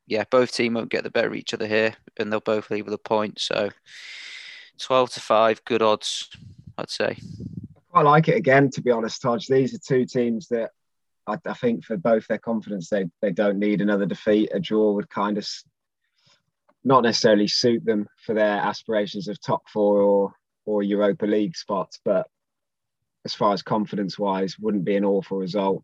yeah, 0.08 0.26
both 0.30 0.52
teams 0.52 0.76
won't 0.76 0.90
get 0.90 1.04
the 1.04 1.12
better 1.12 1.30
of 1.30 1.36
each 1.36 1.54
other 1.54 1.68
here, 1.68 1.94
and 2.18 2.32
they'll 2.32 2.42
both 2.42 2.70
leave 2.70 2.86
with 2.86 2.94
a 2.94 2.98
point. 2.98 3.40
So, 3.40 3.70
twelve 4.80 5.12
to 5.12 5.22
five, 5.22 5.64
good 5.64 5.82
odds, 5.82 6.30
I'd 6.78 6.90
say. 6.90 7.18
I 7.18 7.80
quite 7.92 8.06
like 8.06 8.28
it 8.28 8.36
again, 8.36 8.72
to 8.72 8.82
be 8.82 8.92
honest, 8.92 9.22
Taj. 9.22 9.48
These 9.48 9.76
are 9.76 9.80
two 9.80 10.06
teams 10.06 10.48
that 10.50 10.72
I, 11.28 11.38
I, 11.46 11.54
think 11.54 11.86
for 11.86 11.98
both 11.98 12.28
their 12.28 12.38
confidence, 12.38 12.90
they 12.90 13.06
they 13.22 13.32
don't 13.32 13.60
need 13.60 13.82
another 13.82 14.06
defeat. 14.06 14.52
A 14.54 14.60
draw 14.60 14.94
would 14.94 15.10
kind 15.10 15.38
of 15.38 15.48
not 16.84 17.04
necessarily 17.04 17.48
suit 17.48 17.86
them 17.86 18.08
for 18.26 18.34
their 18.34 18.58
aspirations 18.58 19.28
of 19.28 19.40
top 19.40 19.70
four 19.70 20.02
or 20.02 20.34
or 20.66 20.84
Europa 20.84 21.26
League 21.26 21.56
spots, 21.56 22.00
but 22.04 22.28
as 23.26 23.34
far 23.34 23.54
as 23.54 23.62
confidence 23.62 24.20
wise, 24.20 24.58
wouldn't 24.60 24.86
be 24.86 24.96
an 24.96 25.06
awful 25.06 25.38
result. 25.38 25.84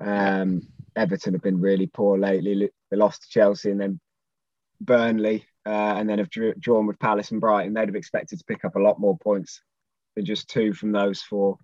Um, 0.00 0.62
Everton 0.96 1.34
have 1.34 1.42
been 1.42 1.60
really 1.60 1.86
poor 1.86 2.18
lately. 2.18 2.70
They 2.90 2.96
lost 2.96 3.22
to 3.22 3.28
Chelsea 3.28 3.70
and 3.70 3.80
then 3.80 4.00
Burnley, 4.80 5.44
uh, 5.66 5.94
and 5.96 6.08
then 6.08 6.18
have 6.18 6.30
drawn 6.30 6.86
with 6.86 6.98
Palace 6.98 7.30
and 7.30 7.40
Brighton. 7.40 7.74
They'd 7.74 7.88
have 7.88 7.96
expected 7.96 8.38
to 8.38 8.44
pick 8.44 8.64
up 8.64 8.76
a 8.76 8.80
lot 8.80 8.98
more 8.98 9.18
points 9.18 9.60
than 10.16 10.24
just 10.24 10.48
two 10.48 10.72
from 10.72 10.92
those 10.92 11.22
four. 11.22 11.58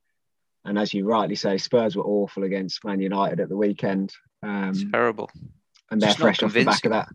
And 0.67 0.79
as 0.79 0.93
you 0.93 1.07
rightly 1.07 1.37
say, 1.37 1.59
Spurs 1.59 1.97
were 1.97 2.05
awful 2.05 2.43
against 2.43 2.85
Man 2.85 3.01
United 3.01 3.41
at 3.41 3.49
the 3.49 3.57
weekend. 3.57 4.13
Um, 4.43 4.91
terrible. 4.93 5.31
And 5.91 6.03
they're 6.03 6.13
fresh 6.13 6.43
off 6.43 6.53
the 6.53 6.65
back 6.65 6.85
of 6.85 6.91
that 6.91 7.09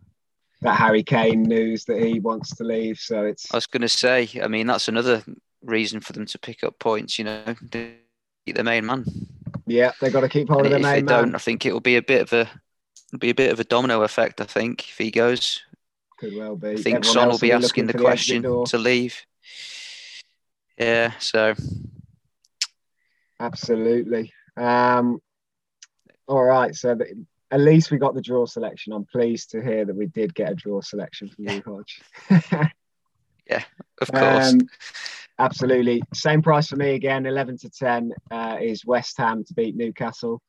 that 0.62 0.76
Harry 0.76 1.04
Kane 1.04 1.44
news 1.44 1.86
that 1.86 2.02
he 2.02 2.20
wants 2.20 2.56
to 2.56 2.64
leave. 2.64 3.00
So 3.00 3.26
it's. 3.26 3.52
I 3.54 3.58
was 3.58 3.68
going 3.68 3.82
to 3.82 3.90
say. 3.90 4.30
I 4.42 4.48
mean, 4.48 4.68
that's 4.68 4.88
another 4.88 5.24
reason 5.64 6.00
for 6.00 6.14
them 6.14 6.26
to 6.28 6.40
pick 6.40 6.64
up 6.64 6.80
points. 6.80 7.20
You 7.20 7.26
know, 7.26 7.56
keep 7.72 8.56
the 8.56 8.64
main 8.64 8.86
man. 8.86 9.06
Yeah, 9.66 9.92
they've 10.00 10.14
got 10.14 10.22
to 10.22 10.30
keep 10.30 10.50
hold 10.50 10.66
and 10.66 10.74
of 10.74 10.82
the 10.82 10.88
main 10.88 11.00
if 11.00 11.06
they 11.06 11.14
don't, 11.14 11.36
I 11.36 11.40
think 11.40 11.66
it 11.66 11.74
will 11.74 11.80
be 11.80 11.96
a 11.98 12.02
bit 12.02 12.22
of 12.22 12.34
a 12.34 13.18
be 13.18 13.30
a 13.30 13.36
bit 13.36 13.52
of 13.52 13.60
a 13.60 13.64
domino 13.64 14.04
effect. 14.04 14.40
I 14.40 14.46
think 14.46 14.88
if 14.90 14.98
he 14.98 15.12
goes, 15.12 15.62
could 16.18 16.36
well 16.36 16.56
be. 16.56 16.70
I 16.70 16.76
think 16.76 16.98
Everyone 16.98 17.14
Son 17.14 17.30
will 17.30 17.40
be 17.40 17.52
asking 17.52 17.88
the 17.88 17.94
question 17.94 18.66
to 18.66 18.78
leave. 18.78 19.26
Yeah, 20.78 21.12
so 21.20 21.54
Absolutely. 23.42 24.32
Um, 24.56 25.20
all 26.28 26.44
right. 26.44 26.76
So 26.76 26.96
the, 26.96 27.26
at 27.50 27.60
least 27.60 27.90
we 27.90 27.98
got 27.98 28.14
the 28.14 28.22
draw 28.22 28.46
selection. 28.46 28.94
I'm 28.94 29.06
pleased 29.06 29.52
to 29.52 29.62
hear 29.62 29.84
that 29.84 29.96
we 29.96 30.06
did 30.06 30.36
get 30.36 30.52
a 30.52 30.56
draw 30.56 30.82
selection 30.82 31.28
from 31.30 31.48
you, 31.48 31.62
Hodge. 31.66 32.02
yeah, 33.50 33.64
of 34.00 34.12
course. 34.12 34.54
Um, 34.54 34.62
absolutely. 35.40 36.04
Same 36.14 36.44
price 36.44 36.68
for 36.68 36.76
me 36.76 36.94
again. 36.94 37.26
11 37.26 37.58
to 37.60 37.70
10 37.70 38.14
uh, 38.30 38.58
is 38.62 38.86
West 38.86 39.18
Ham 39.18 39.44
to 39.44 39.54
beat 39.56 39.76
Newcastle. 39.76 40.40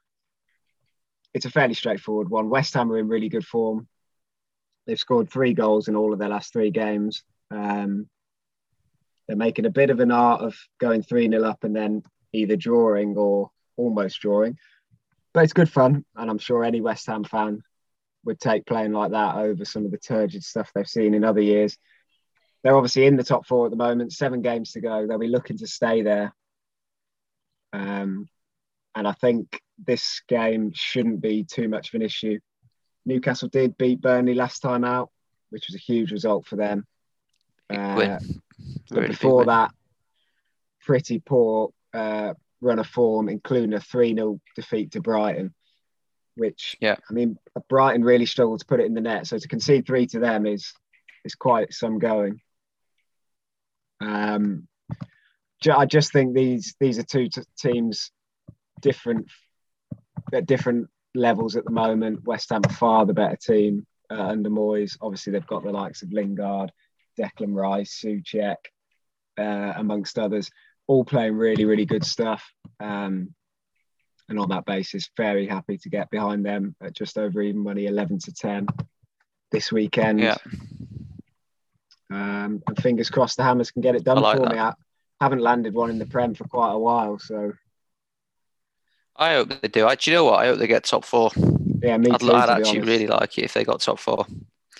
It's 1.32 1.46
a 1.46 1.50
fairly 1.50 1.74
straightforward 1.74 2.28
one. 2.28 2.50
West 2.50 2.74
Ham 2.74 2.92
are 2.92 2.98
in 2.98 3.08
really 3.08 3.30
good 3.30 3.46
form. 3.46 3.88
They've 4.86 4.98
scored 4.98 5.30
three 5.30 5.54
goals 5.54 5.88
in 5.88 5.96
all 5.96 6.12
of 6.12 6.18
their 6.18 6.28
last 6.28 6.52
three 6.52 6.70
games. 6.70 7.22
Um, 7.50 8.08
they're 9.26 9.36
making 9.36 9.64
a 9.64 9.70
bit 9.70 9.90
of 9.90 10.00
an 10.00 10.10
art 10.10 10.42
of 10.42 10.54
going 10.78 11.02
3 11.02 11.30
0 11.30 11.42
up 11.44 11.64
and 11.64 11.74
then 11.74 12.02
either 12.32 12.56
drawing 12.56 13.16
or 13.16 13.50
almost 13.76 14.20
drawing. 14.20 14.58
But 15.32 15.44
it's 15.44 15.52
good 15.52 15.70
fun, 15.70 16.04
and 16.16 16.30
I'm 16.30 16.38
sure 16.38 16.64
any 16.64 16.80
West 16.80 17.06
Ham 17.06 17.24
fan 17.24 17.62
would 18.24 18.38
take 18.38 18.66
playing 18.66 18.92
like 18.92 19.12
that 19.12 19.36
over 19.36 19.64
some 19.64 19.84
of 19.84 19.90
the 19.90 19.98
turgid 19.98 20.44
stuff 20.44 20.70
they've 20.74 20.86
seen 20.86 21.14
in 21.14 21.24
other 21.24 21.40
years. 21.40 21.76
They're 22.62 22.76
obviously 22.76 23.06
in 23.06 23.16
the 23.16 23.24
top 23.24 23.46
four 23.46 23.64
at 23.66 23.70
the 23.70 23.76
moment, 23.76 24.12
seven 24.12 24.42
games 24.42 24.72
to 24.72 24.80
go. 24.80 25.06
They'll 25.06 25.18
be 25.18 25.26
looking 25.26 25.58
to 25.58 25.66
stay 25.66 26.02
there. 26.02 26.32
Um, 27.72 28.28
and 28.94 29.08
I 29.08 29.12
think 29.12 29.60
this 29.84 30.22
game 30.28 30.72
shouldn't 30.74 31.20
be 31.20 31.44
too 31.44 31.68
much 31.68 31.88
of 31.88 31.94
an 31.94 32.02
issue. 32.02 32.38
Newcastle 33.04 33.48
did 33.48 33.76
beat 33.76 34.00
Burnley 34.00 34.34
last 34.34 34.60
time 34.60 34.84
out, 34.84 35.10
which 35.50 35.66
was 35.68 35.74
a 35.74 35.78
huge 35.78 36.12
result 36.12 36.46
for 36.46 36.56
them. 36.56 36.86
Uh, 37.68 38.20
but 38.90 39.08
before 39.08 39.46
that, 39.46 39.72
pretty 40.82 41.18
poor 41.18 41.72
uh, 41.94 42.34
run 42.60 42.78
of 42.78 42.86
form, 42.86 43.28
including 43.28 43.74
a 43.74 43.80
3 43.80 44.14
0 44.14 44.40
defeat 44.56 44.92
to 44.92 45.00
Brighton, 45.00 45.54
which, 46.36 46.76
yeah, 46.80 46.96
I 47.08 47.12
mean, 47.12 47.36
Brighton 47.68 48.04
really 48.04 48.26
struggled 48.26 48.60
to 48.60 48.66
put 48.66 48.80
it 48.80 48.86
in 48.86 48.94
the 48.94 49.00
net. 49.00 49.26
So 49.26 49.38
to 49.38 49.48
concede 49.48 49.86
three 49.86 50.06
to 50.08 50.18
them 50.18 50.46
is 50.46 50.72
is 51.24 51.34
quite 51.34 51.72
some 51.72 51.98
going. 51.98 52.40
Um, 54.00 54.66
I 55.72 55.86
just 55.86 56.12
think 56.12 56.34
these 56.34 56.74
these 56.80 56.98
are 56.98 57.04
two 57.04 57.28
t- 57.28 57.42
teams 57.58 58.10
different 58.80 59.26
at 60.32 60.46
different 60.46 60.88
levels 61.14 61.56
at 61.56 61.64
the 61.64 61.70
moment. 61.70 62.24
West 62.24 62.50
Ham 62.50 62.62
are 62.66 62.72
far 62.72 63.06
the 63.06 63.14
better 63.14 63.36
team. 63.36 63.86
uh, 64.12 64.22
under 64.22 64.50
Moyes. 64.50 64.96
Obviously, 65.00 65.32
they've 65.32 65.46
got 65.46 65.64
the 65.64 65.70
likes 65.70 66.02
of 66.02 66.12
Lingard, 66.12 66.70
Declan 67.18 67.54
Rice, 67.54 68.00
Soucek, 68.04 68.56
uh, 69.38 69.72
amongst 69.76 70.18
others, 70.18 70.50
all 70.86 71.04
playing 71.04 71.34
really, 71.34 71.64
really 71.64 71.86
good 71.86 72.04
stuff. 72.04 72.44
Um, 72.80 73.34
and 74.28 74.38
on 74.38 74.48
that 74.50 74.64
basis, 74.64 75.10
very 75.16 75.46
happy 75.46 75.78
to 75.78 75.88
get 75.88 76.10
behind 76.10 76.44
them 76.44 76.74
at 76.80 76.94
just 76.94 77.18
over 77.18 77.42
even 77.42 77.62
money, 77.62 77.86
11 77.86 78.18
to 78.20 78.32
10 78.32 78.66
this 79.50 79.70
weekend. 79.70 80.20
Yeah. 80.20 80.36
Um, 82.10 82.62
and 82.66 82.78
fingers 82.80 83.10
crossed 83.10 83.36
the 83.36 83.42
Hammers 83.42 83.70
can 83.70 83.82
get 83.82 83.94
it 83.94 84.04
done 84.04 84.20
like 84.20 84.36
for 84.36 84.44
that. 84.44 84.52
me. 84.52 84.58
I 84.58 84.74
haven't 85.20 85.40
landed 85.40 85.74
one 85.74 85.90
in 85.90 85.98
the 85.98 86.06
Prem 86.06 86.34
for 86.34 86.44
quite 86.44 86.72
a 86.72 86.78
while, 86.78 87.18
so 87.18 87.52
I 89.16 89.34
hope 89.34 89.60
they 89.60 89.68
do. 89.68 89.86
I, 89.86 89.94
do 89.94 90.10
you 90.10 90.16
know 90.16 90.24
what? 90.24 90.40
I 90.40 90.46
hope 90.46 90.58
they 90.58 90.66
get 90.66 90.84
top 90.84 91.04
four. 91.04 91.30
yeah, 91.82 91.96
me 91.96 92.10
I'd, 92.10 92.20
too. 92.20 92.32
I'd 92.32 92.50
actually 92.50 92.80
honest. 92.80 92.86
really 92.88 93.06
like 93.06 93.38
it 93.38 93.44
if 93.44 93.54
they 93.54 93.64
got 93.64 93.80
top 93.80 93.98
four. 93.98 94.26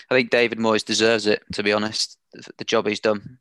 I 0.09 0.15
think 0.15 0.31
David 0.31 0.59
Moyes 0.59 0.83
deserves 0.83 1.27
it, 1.27 1.43
to 1.53 1.63
be 1.63 1.71
honest. 1.71 2.17
The, 2.33 2.51
the 2.57 2.65
job 2.65 2.87
he's 2.87 2.99
done. 2.99 3.37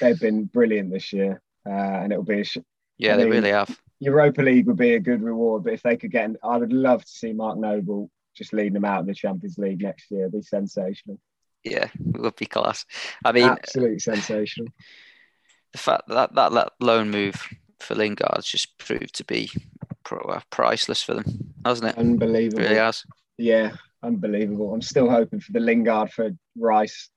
They've 0.00 0.18
been 0.18 0.44
brilliant 0.44 0.92
this 0.92 1.12
year, 1.12 1.42
uh, 1.66 1.70
and 1.70 2.12
it'll 2.12 2.24
be 2.24 2.40
a 2.40 2.44
sh- 2.44 2.58
Yeah, 2.98 3.14
I 3.14 3.16
they 3.18 3.24
mean- 3.24 3.32
really 3.32 3.50
have. 3.50 3.78
Europa 3.98 4.42
League 4.42 4.66
would 4.66 4.76
be 4.76 4.92
a 4.94 5.00
good 5.00 5.22
reward. 5.22 5.64
But 5.64 5.72
if 5.72 5.82
they 5.82 5.96
could 5.96 6.10
get, 6.10 6.30
I 6.44 6.58
would 6.58 6.72
love 6.72 7.02
to 7.04 7.10
see 7.10 7.32
Mark 7.32 7.56
Noble 7.58 8.10
just 8.34 8.52
leading 8.52 8.74
them 8.74 8.84
out 8.84 9.00
in 9.00 9.06
the 9.06 9.14
Champions 9.14 9.56
League 9.56 9.80
next 9.82 10.10
year. 10.10 10.22
It'd 10.22 10.32
be 10.32 10.42
sensational, 10.42 11.18
Yeah, 11.64 11.88
it 12.14 12.20
would 12.20 12.36
be 12.36 12.44
class. 12.44 12.84
I 13.24 13.32
mean, 13.32 13.44
absolutely 13.44 13.98
sensational. 14.00 14.68
the 15.72 15.78
fact 15.78 16.08
that 16.08 16.34
that, 16.34 16.52
that 16.52 16.72
loan 16.80 17.10
move 17.10 17.42
for 17.80 17.94
Lingard's 17.94 18.46
just 18.46 18.76
proved 18.76 19.14
to 19.14 19.24
be 19.24 19.50
pro, 20.04 20.18
uh, 20.18 20.40
priceless 20.50 21.02
for 21.02 21.14
them, 21.14 21.54
hasn't 21.64 21.88
it? 21.90 21.96
Unbelievable. 21.98 22.60
It 22.60 22.64
really 22.64 22.76
has. 22.76 23.02
Yeah, 23.38 23.72
unbelievable. 24.02 24.74
I'm 24.74 24.82
still 24.82 25.08
hoping 25.08 25.40
for 25.40 25.52
the 25.52 25.60
Lingard 25.60 26.10
for 26.12 26.30
Rice 26.58 27.08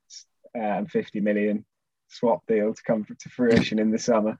uh, 0.57 0.59
and 0.62 0.89
50 0.89 1.19
million 1.19 1.65
swap 2.10 2.45
deal 2.48 2.74
to 2.74 2.84
come 2.84 3.06
to 3.06 3.30
fruition 3.30 3.80
in 3.80 3.91
the 3.91 4.00
summer. 4.00 4.38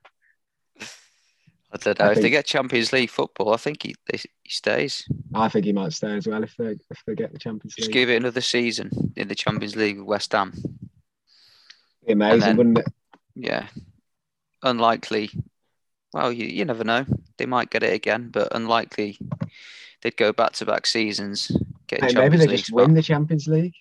I 1.72 1.78
don't 1.78 2.00
know. 2.00 2.06
I 2.06 2.12
if 2.14 2.22
they 2.22 2.30
get 2.32 2.46
Champions 2.48 2.92
League 2.92 3.12
football, 3.12 3.54
I 3.54 3.58
think 3.58 3.84
he 3.84 3.96
they, 4.12 4.18
he 4.44 4.50
stays. 4.50 5.08
I 5.36 5.50
think 5.50 5.66
he 5.66 5.72
might 5.74 5.94
stay 5.94 6.16
as 6.18 6.28
well 6.28 6.44
if 6.44 6.56
they 6.58 6.78
if 6.90 7.04
they 7.06 7.14
get 7.14 7.32
the 7.32 7.38
Champions 7.40 7.76
Just 7.76 7.88
League. 7.88 7.94
Just 7.94 7.94
give 7.94 8.10
it 8.10 8.16
another 8.18 8.42
season 8.42 9.14
in 9.16 9.28
the 9.28 9.36
Champions 9.36 9.76
League 9.76 10.00
with 10.00 10.08
West 10.08 10.32
Ham. 10.32 10.54
Be 12.08 12.14
amazing, 12.14 12.40
then- 12.40 12.58
wouldn't 12.58 12.80
it? 12.80 12.88
Yeah. 13.36 13.68
Unlikely. 14.64 15.30
Well, 16.12 16.34
you, 16.34 16.48
you 16.48 16.66
never 16.66 16.84
know. 16.84 17.06
They 17.38 17.46
might 17.46 17.70
get 17.70 17.84
it 17.84 17.94
again, 17.94 18.30
but 18.32 18.54
unlikely 18.56 19.20
they'd 20.02 20.18
go 20.18 20.34
back 20.34 20.54
to 20.54 20.66
back 20.66 20.88
seasons. 20.88 21.52
Get 21.88 22.02
Hey, 22.02 22.08
Champions 22.14 22.16
maybe 22.32 22.38
they 22.38 22.48
League 22.48 22.58
just 22.58 22.68
spot. 22.70 22.82
win 22.88 22.94
the 22.96 23.04
Champions 23.04 23.48
League. 23.48 23.76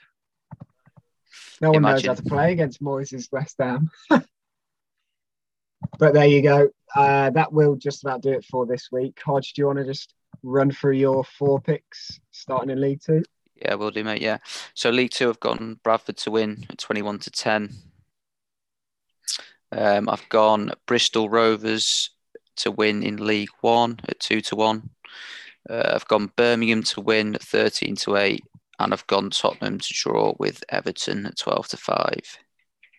No 1.61 1.73
one 1.73 1.83
knows 1.83 2.07
how 2.07 2.15
to 2.15 2.23
play 2.23 2.53
against 2.53 2.83
Moyes' 2.83 3.31
West 3.33 3.57
Ham. 3.59 3.91
but 4.11 6.15
there 6.15 6.27
you 6.27 6.43
go. 6.43 6.69
Uh, 6.95 7.31
that 7.31 7.53
will 7.53 7.77
just 7.77 8.05
about 8.05 8.23
do 8.23 8.31
it 8.31 8.45
for 8.45 8.67
this 8.67 8.89
week. 8.93 9.19
Hodge, 9.25 9.53
do 9.53 9.63
you 9.63 9.67
want 9.67 9.79
to 9.79 9.85
just 9.85 10.15
run 10.43 10.71
through 10.71 10.95
your 10.95 11.25
four 11.25 11.61
picks 11.61 12.21
starting 12.31 12.71
in 12.71 12.81
League 12.81 13.01
Two? 13.05 13.23
Yeah, 13.57 13.75
we'll 13.75 13.91
do, 13.91 14.05
mate. 14.05 14.23
Yeah. 14.23 14.39
So 14.75 14.91
League 14.91 15.11
Two, 15.11 15.29
I've 15.29 15.41
gone 15.41 15.81
Bradford 15.83 16.17
to 16.19 16.31
win 16.31 16.67
at 16.71 16.79
21 16.79 17.19
to 17.21 17.31
10. 17.31 17.75
Um, 19.73 20.09
I've 20.09 20.29
gone 20.29 20.73
Bristol 20.87 21.29
Rovers 21.29 22.11
to 22.57 22.71
win 22.71 23.03
in 23.03 23.25
League 23.25 23.51
One 23.61 23.99
at 24.09 24.21
2 24.21 24.41
to 24.43 24.57
1. 24.57 24.91
Uh, 25.69 25.93
I've 25.95 26.09
gone 26.09 26.33
Birmingham 26.37 26.83
to 26.85 27.01
win 27.01 27.35
at 27.35 27.43
13 27.43 27.97
to 27.97 28.17
8. 28.17 28.45
And 28.79 28.93
I've 28.93 29.07
gone 29.07 29.31
Tottenham 29.31 29.79
to 29.79 29.95
draw 29.95 30.35
with 30.39 30.63
Everton 30.69 31.27
at 31.27 31.37
12 31.37 31.69
to 31.69 31.77
5. 31.77 32.39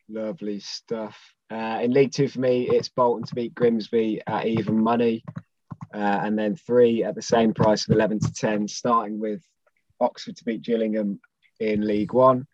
Lovely 0.09 0.59
stuff. 0.59 1.17
Uh, 1.51 1.79
in 1.81 1.91
League 1.91 2.11
Two 2.11 2.27
for 2.27 2.39
me, 2.39 2.67
it's 2.69 2.89
Bolton 2.89 3.25
to 3.25 3.35
beat 3.35 3.55
Grimsby 3.55 4.21
at 4.27 4.45
even 4.45 4.83
money, 4.83 5.23
uh, 5.93 5.97
and 6.23 6.37
then 6.37 6.55
three 6.55 7.03
at 7.03 7.15
the 7.15 7.21
same 7.21 7.53
price 7.53 7.87
of 7.87 7.95
eleven 7.95 8.19
to 8.19 8.31
ten, 8.33 8.67
starting 8.67 9.19
with 9.19 9.41
Oxford 9.99 10.35
to 10.37 10.45
beat 10.45 10.61
Gillingham 10.61 11.19
in 11.59 11.85
League 11.85 12.13
One, 12.13 12.45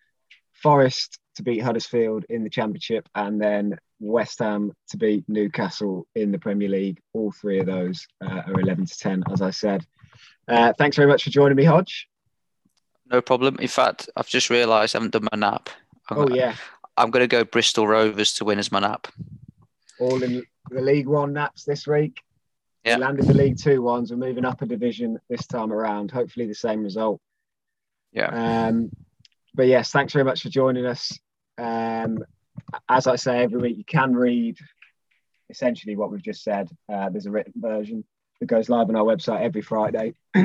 Forest 0.54 1.20
to 1.36 1.44
beat 1.44 1.60
Huddersfield 1.62 2.26
in 2.30 2.44
the 2.44 2.50
Championship, 2.50 3.08
and 3.16 3.42
then 3.42 3.78
West 4.00 4.40
Ham 4.40 4.72
to 4.90 4.98
beat 4.98 5.26
Newcastle 5.28 6.08
in 6.16 6.32
the 6.32 6.40
Premier 6.40 6.70
League. 6.70 7.00
All 7.14 7.34
three 7.34 7.60
of 7.60 7.66
those 7.66 8.08
uh, 8.26 8.44
are 8.48 8.60
eleven 8.62 8.86
to 8.86 8.98
ten, 8.98 9.24
as 9.32 9.42
I 9.42 9.50
said. 9.50 9.86
Uh, 10.48 10.72
thanks 10.78 10.96
very 10.96 11.08
much 11.08 11.24
for 11.24 11.32
joining 11.32 11.58
me, 11.58 11.66
Hodge. 11.66 12.08
No 13.12 13.22
problem. 13.22 13.58
In 13.60 13.68
fact, 13.68 14.10
I've 14.16 14.28
just 14.28 14.50
realised 14.50 14.96
I 14.96 15.00
haven't 15.00 15.14
done 15.14 15.28
my 15.32 15.38
nap. 15.38 15.70
I'm, 16.10 16.18
Oh 16.18 16.28
yeah, 16.30 16.56
I'm 16.98 17.12
going 17.12 17.24
to 17.24 17.28
go 17.28 17.44
Bristol 17.44 17.88
Rovers 17.88 18.34
to 18.34 18.46
win 18.46 18.60
as 18.60 18.72
my 18.72 18.80
nap. 18.80 19.08
all 20.00 20.22
in 20.24 20.44
the 20.72 20.82
League 20.82 21.08
One 21.08 21.34
naps 21.34 21.64
this 21.64 21.88
week. 21.88 22.22
Yeah. 22.84 22.98
We 22.98 23.02
landed 23.02 23.28
the 23.28 23.34
League 23.34 23.58
Two 23.58 23.82
ones. 23.82 24.12
We're 24.12 24.18
moving 24.18 24.46
up 24.46 24.62
a 24.62 24.66
division 24.66 25.20
this 25.30 25.46
time 25.48 25.72
around. 25.72 26.12
Hopefully, 26.12 26.48
the 26.48 26.56
same 26.56 26.84
result. 26.84 27.20
Yeah. 28.12 28.68
Um, 28.68 28.92
but 29.54 29.68
yes, 29.68 29.92
thanks 29.92 30.14
very 30.14 30.26
much 30.26 30.42
for 30.42 30.50
joining 30.50 30.86
us. 30.86 31.18
Um, 31.58 32.20
as 32.90 33.08
I 33.08 33.16
say 33.16 33.44
every 33.44 33.60
week, 33.60 33.78
you 33.78 33.86
can 33.86 34.16
read 34.16 34.58
essentially 35.50 35.96
what 35.96 36.12
we've 36.12 36.22
just 36.22 36.44
said. 36.44 36.70
Uh, 36.92 37.10
there's 37.10 37.26
a 37.26 37.32
written 37.32 37.54
version 37.56 38.04
that 38.40 38.48
goes 38.48 38.70
live 38.70 38.90
on 38.90 38.96
our 38.96 39.04
website 39.04 39.42
every 39.42 39.62
Friday, 39.62 40.14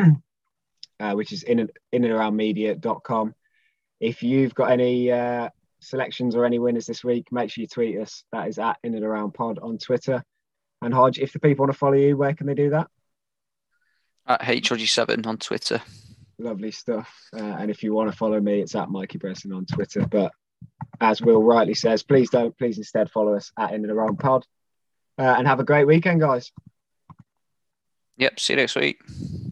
uh, 1.00 1.14
which 1.14 1.32
is 1.32 1.42
in 1.42 1.58
and, 1.58 1.72
in 1.92 2.04
and 2.04 2.12
around 2.12 2.36
media.com. 2.36 3.34
If 3.98 4.22
you've 4.22 4.54
got 4.54 4.70
any 4.70 5.10
uh, 5.10 5.48
selections 5.80 6.36
or 6.36 6.44
any 6.44 6.58
winners 6.58 6.86
this 6.86 7.02
week, 7.02 7.26
make 7.32 7.50
sure 7.50 7.62
you 7.62 7.68
tweet 7.68 7.98
us. 7.98 8.22
That 8.32 8.48
is 8.48 8.58
at 8.58 8.76
in 8.84 8.94
and 8.94 9.04
around 9.04 9.32
pod 9.32 9.58
on 9.60 9.78
Twitter. 9.78 10.22
And 10.82 10.94
Hodge, 10.94 11.18
if 11.18 11.32
the 11.32 11.40
people 11.40 11.64
want 11.64 11.72
to 11.72 11.78
follow 11.78 11.94
you, 11.94 12.16
where 12.16 12.34
can 12.34 12.46
they 12.46 12.54
do 12.54 12.70
that? 12.70 12.88
At 14.26 14.42
HRG7 14.42 15.26
on 15.26 15.38
Twitter. 15.38 15.82
Lovely 16.38 16.70
stuff. 16.70 17.12
Uh, 17.34 17.42
and 17.42 17.70
if 17.70 17.82
you 17.82 17.92
want 17.92 18.10
to 18.10 18.16
follow 18.16 18.40
me, 18.40 18.60
it's 18.60 18.74
at 18.74 18.88
Mikey 18.88 19.18
Bresson 19.18 19.52
on 19.52 19.66
Twitter. 19.66 20.06
But 20.06 20.32
as 21.00 21.20
Will 21.20 21.42
rightly 21.42 21.74
says, 21.74 22.02
please 22.02 22.30
don't. 22.30 22.56
Please 22.56 22.78
instead 22.78 23.10
follow 23.10 23.34
us 23.34 23.52
at 23.58 23.72
In 23.74 23.82
and 23.82 23.90
Around 23.92 24.18
Pod. 24.18 24.46
Uh, 25.18 25.34
and 25.36 25.46
have 25.46 25.60
a 25.60 25.64
great 25.64 25.86
weekend, 25.86 26.20
guys. 26.20 26.50
Yep. 28.16 28.40
See 28.40 28.52
you 28.54 28.58
next 28.58 28.76
week. 28.76 29.00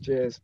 Cheers. 0.02 0.40